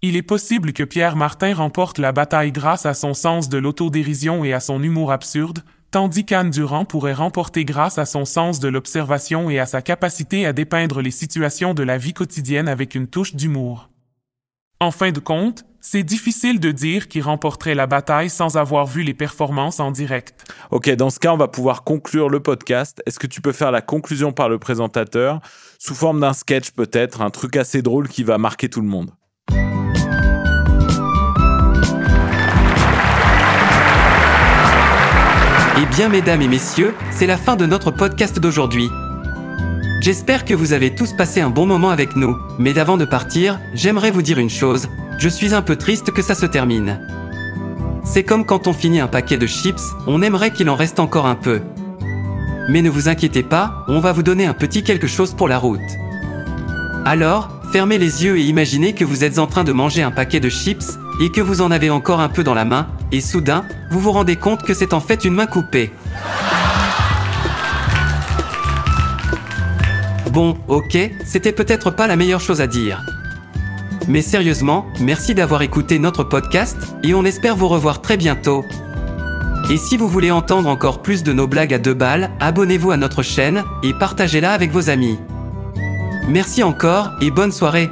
Il 0.00 0.14
est 0.14 0.22
possible 0.22 0.72
que 0.72 0.84
Pierre 0.84 1.16
Martin 1.16 1.54
remporte 1.54 1.98
la 1.98 2.12
bataille 2.12 2.52
grâce 2.52 2.86
à 2.86 2.94
son 2.94 3.14
sens 3.14 3.48
de 3.48 3.58
l'autodérision 3.58 4.44
et 4.44 4.52
à 4.52 4.60
son 4.60 4.80
humour 4.80 5.10
absurde, 5.10 5.64
tandis 5.90 6.24
qu'Anne 6.24 6.50
Durand 6.50 6.84
pourrait 6.84 7.14
remporter 7.14 7.64
grâce 7.64 7.98
à 7.98 8.06
son 8.06 8.24
sens 8.24 8.60
de 8.60 8.68
l'observation 8.68 9.50
et 9.50 9.58
à 9.58 9.66
sa 9.66 9.82
capacité 9.82 10.46
à 10.46 10.52
dépeindre 10.52 11.02
les 11.02 11.10
situations 11.10 11.74
de 11.74 11.82
la 11.82 11.98
vie 11.98 12.12
quotidienne 12.12 12.68
avec 12.68 12.94
une 12.94 13.08
touche 13.08 13.34
d'humour. 13.34 13.90
En 14.78 14.92
fin 14.92 15.10
de 15.10 15.18
compte, 15.18 15.64
c'est 15.80 16.04
difficile 16.04 16.60
de 16.60 16.70
dire 16.70 17.08
qui 17.08 17.20
remporterait 17.20 17.74
la 17.74 17.88
bataille 17.88 18.30
sans 18.30 18.56
avoir 18.56 18.86
vu 18.86 19.02
les 19.02 19.14
performances 19.14 19.80
en 19.80 19.90
direct. 19.90 20.44
Ok, 20.70 20.88
dans 20.90 21.10
ce 21.10 21.18
cas, 21.18 21.32
on 21.32 21.36
va 21.36 21.48
pouvoir 21.48 21.82
conclure 21.82 22.28
le 22.28 22.38
podcast. 22.38 23.02
Est-ce 23.04 23.18
que 23.18 23.26
tu 23.26 23.40
peux 23.40 23.50
faire 23.50 23.72
la 23.72 23.80
conclusion 23.80 24.30
par 24.30 24.48
le 24.48 24.60
présentateur, 24.60 25.40
sous 25.80 25.96
forme 25.96 26.20
d'un 26.20 26.34
sketch 26.34 26.70
peut-être, 26.70 27.20
un 27.20 27.30
truc 27.30 27.56
assez 27.56 27.82
drôle 27.82 28.06
qui 28.08 28.22
va 28.22 28.38
marquer 28.38 28.68
tout 28.68 28.80
le 28.80 28.86
monde? 28.86 29.10
Eh 35.80 35.86
bien, 35.94 36.08
mesdames 36.08 36.42
et 36.42 36.48
messieurs, 36.48 36.92
c'est 37.12 37.28
la 37.28 37.36
fin 37.36 37.54
de 37.54 37.64
notre 37.64 37.92
podcast 37.92 38.40
d'aujourd'hui. 38.40 38.90
J'espère 40.00 40.44
que 40.44 40.52
vous 40.52 40.72
avez 40.72 40.92
tous 40.92 41.12
passé 41.12 41.40
un 41.40 41.50
bon 41.50 41.66
moment 41.66 41.90
avec 41.90 42.16
nous, 42.16 42.36
mais 42.58 42.72
d'avant 42.72 42.96
de 42.96 43.04
partir, 43.04 43.60
j'aimerais 43.74 44.10
vous 44.10 44.22
dire 44.22 44.40
une 44.40 44.50
chose, 44.50 44.88
je 45.18 45.28
suis 45.28 45.54
un 45.54 45.62
peu 45.62 45.76
triste 45.76 46.10
que 46.10 46.20
ça 46.20 46.34
se 46.34 46.46
termine. 46.46 46.98
C'est 48.04 48.24
comme 48.24 48.44
quand 48.44 48.66
on 48.66 48.72
finit 48.72 48.98
un 48.98 49.06
paquet 49.06 49.36
de 49.36 49.46
chips, 49.46 49.94
on 50.08 50.20
aimerait 50.20 50.52
qu'il 50.52 50.68
en 50.68 50.74
reste 50.74 50.98
encore 50.98 51.26
un 51.26 51.36
peu. 51.36 51.60
Mais 52.68 52.82
ne 52.82 52.90
vous 52.90 53.08
inquiétez 53.08 53.44
pas, 53.44 53.84
on 53.86 54.00
va 54.00 54.10
vous 54.10 54.24
donner 54.24 54.46
un 54.46 54.54
petit 54.54 54.82
quelque 54.82 55.06
chose 55.06 55.32
pour 55.32 55.46
la 55.46 55.58
route. 55.58 55.78
Alors, 57.04 57.50
fermez 57.70 57.98
les 57.98 58.24
yeux 58.24 58.36
et 58.36 58.42
imaginez 58.42 58.94
que 58.94 59.04
vous 59.04 59.22
êtes 59.22 59.38
en 59.38 59.46
train 59.46 59.62
de 59.62 59.72
manger 59.72 60.02
un 60.02 60.10
paquet 60.10 60.40
de 60.40 60.48
chips 60.48 60.98
et 61.20 61.30
que 61.30 61.40
vous 61.40 61.60
en 61.60 61.70
avez 61.70 61.90
encore 61.90 62.20
un 62.20 62.28
peu 62.28 62.44
dans 62.44 62.54
la 62.54 62.64
main, 62.64 62.88
et 63.12 63.20
soudain, 63.20 63.64
vous 63.90 64.00
vous 64.00 64.12
rendez 64.12 64.36
compte 64.36 64.62
que 64.62 64.74
c'est 64.74 64.92
en 64.92 65.00
fait 65.00 65.24
une 65.24 65.34
main 65.34 65.46
coupée. 65.46 65.92
Bon, 70.32 70.56
ok, 70.68 70.96
c'était 71.24 71.52
peut-être 71.52 71.90
pas 71.90 72.06
la 72.06 72.16
meilleure 72.16 72.40
chose 72.40 72.60
à 72.60 72.66
dire. 72.66 73.02
Mais 74.06 74.22
sérieusement, 74.22 74.86
merci 75.00 75.34
d'avoir 75.34 75.62
écouté 75.62 75.98
notre 75.98 76.24
podcast, 76.24 76.76
et 77.02 77.14
on 77.14 77.24
espère 77.24 77.56
vous 77.56 77.68
revoir 77.68 78.00
très 78.00 78.16
bientôt. 78.16 78.64
Et 79.70 79.76
si 79.76 79.98
vous 79.98 80.08
voulez 80.08 80.30
entendre 80.30 80.68
encore 80.68 81.02
plus 81.02 81.22
de 81.22 81.32
nos 81.32 81.46
blagues 81.46 81.74
à 81.74 81.78
deux 81.78 81.92
balles, 81.92 82.30
abonnez-vous 82.40 82.90
à 82.90 82.96
notre 82.96 83.22
chaîne 83.22 83.64
et 83.82 83.92
partagez-la 83.92 84.52
avec 84.52 84.70
vos 84.70 84.88
amis. 84.88 85.18
Merci 86.26 86.62
encore 86.62 87.10
et 87.20 87.30
bonne 87.30 87.52
soirée. 87.52 87.90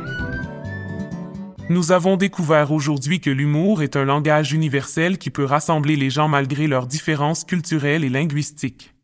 Nous 1.68 1.90
avons 1.90 2.16
découvert 2.16 2.70
aujourd'hui 2.70 3.20
que 3.20 3.28
l'humour 3.28 3.82
est 3.82 3.96
un 3.96 4.04
langage 4.04 4.52
universel 4.52 5.18
qui 5.18 5.30
peut 5.30 5.44
rassembler 5.44 5.96
les 5.96 6.10
gens 6.10 6.28
malgré 6.28 6.68
leurs 6.68 6.86
différences 6.86 7.42
culturelles 7.42 8.04
et 8.04 8.08
linguistiques. 8.08 8.94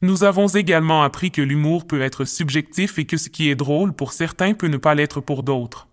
Nous 0.00 0.22
avons 0.22 0.46
également 0.46 1.02
appris 1.02 1.32
que 1.32 1.42
l'humour 1.42 1.88
peut 1.88 2.00
être 2.00 2.24
subjectif 2.24 3.00
et 3.00 3.04
que 3.04 3.16
ce 3.16 3.28
qui 3.28 3.50
est 3.50 3.56
drôle 3.56 3.92
pour 3.92 4.12
certains 4.12 4.54
peut 4.54 4.68
ne 4.68 4.76
pas 4.76 4.94
l'être 4.94 5.20
pour 5.20 5.42
d'autres. 5.42 5.88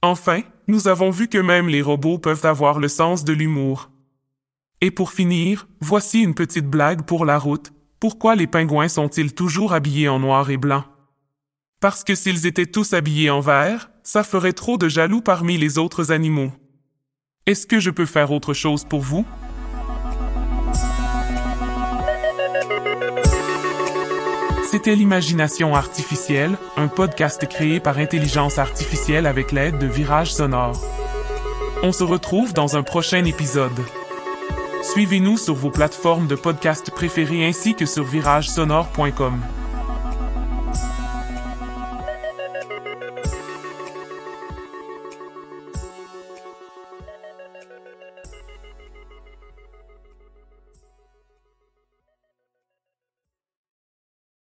Enfin, 0.00 0.40
nous 0.68 0.88
avons 0.88 1.10
vu 1.10 1.28
que 1.28 1.38
même 1.38 1.68
les 1.68 1.82
robots 1.82 2.18
peuvent 2.18 2.46
avoir 2.46 2.78
le 2.78 2.88
sens 2.88 3.24
de 3.24 3.34
l'humour. 3.34 3.90
Et 4.80 4.90
pour 4.90 5.12
finir, 5.12 5.68
voici 5.80 6.22
une 6.22 6.34
petite 6.34 6.66
blague 6.66 7.02
pour 7.02 7.26
la 7.26 7.38
route. 7.38 7.72
Pourquoi 8.00 8.36
les 8.36 8.46
pingouins 8.46 8.88
sont-ils 8.88 9.34
toujours 9.34 9.74
habillés 9.74 10.08
en 10.08 10.18
noir 10.18 10.48
et 10.48 10.56
blanc? 10.56 10.84
Parce 11.84 12.02
que 12.02 12.14
s'ils 12.14 12.46
étaient 12.46 12.64
tous 12.64 12.94
habillés 12.94 13.28
en 13.28 13.40
vert, 13.40 13.90
ça 14.02 14.24
ferait 14.24 14.54
trop 14.54 14.78
de 14.78 14.88
jaloux 14.88 15.20
parmi 15.20 15.58
les 15.58 15.76
autres 15.76 16.12
animaux. 16.12 16.50
Est-ce 17.44 17.66
que 17.66 17.78
je 17.78 17.90
peux 17.90 18.06
faire 18.06 18.32
autre 18.32 18.54
chose 18.54 18.86
pour 18.86 19.02
vous? 19.02 19.26
C'était 24.70 24.94
l'Imagination 24.96 25.74
artificielle, 25.74 26.56
un 26.78 26.88
podcast 26.88 27.46
créé 27.46 27.80
par 27.80 27.98
intelligence 27.98 28.58
artificielle 28.58 29.26
avec 29.26 29.52
l'aide 29.52 29.76
de 29.76 29.86
Virage 29.86 30.32
Sonore. 30.32 30.82
On 31.82 31.92
se 31.92 32.02
retrouve 32.02 32.54
dans 32.54 32.78
un 32.78 32.82
prochain 32.82 33.26
épisode. 33.26 33.78
Suivez-nous 34.94 35.36
sur 35.36 35.54
vos 35.54 35.70
plateformes 35.70 36.28
de 36.28 36.34
podcast 36.34 36.90
préférées 36.90 37.46
ainsi 37.46 37.74
que 37.74 37.84
sur 37.84 38.04
viragesonore.com. 38.04 39.38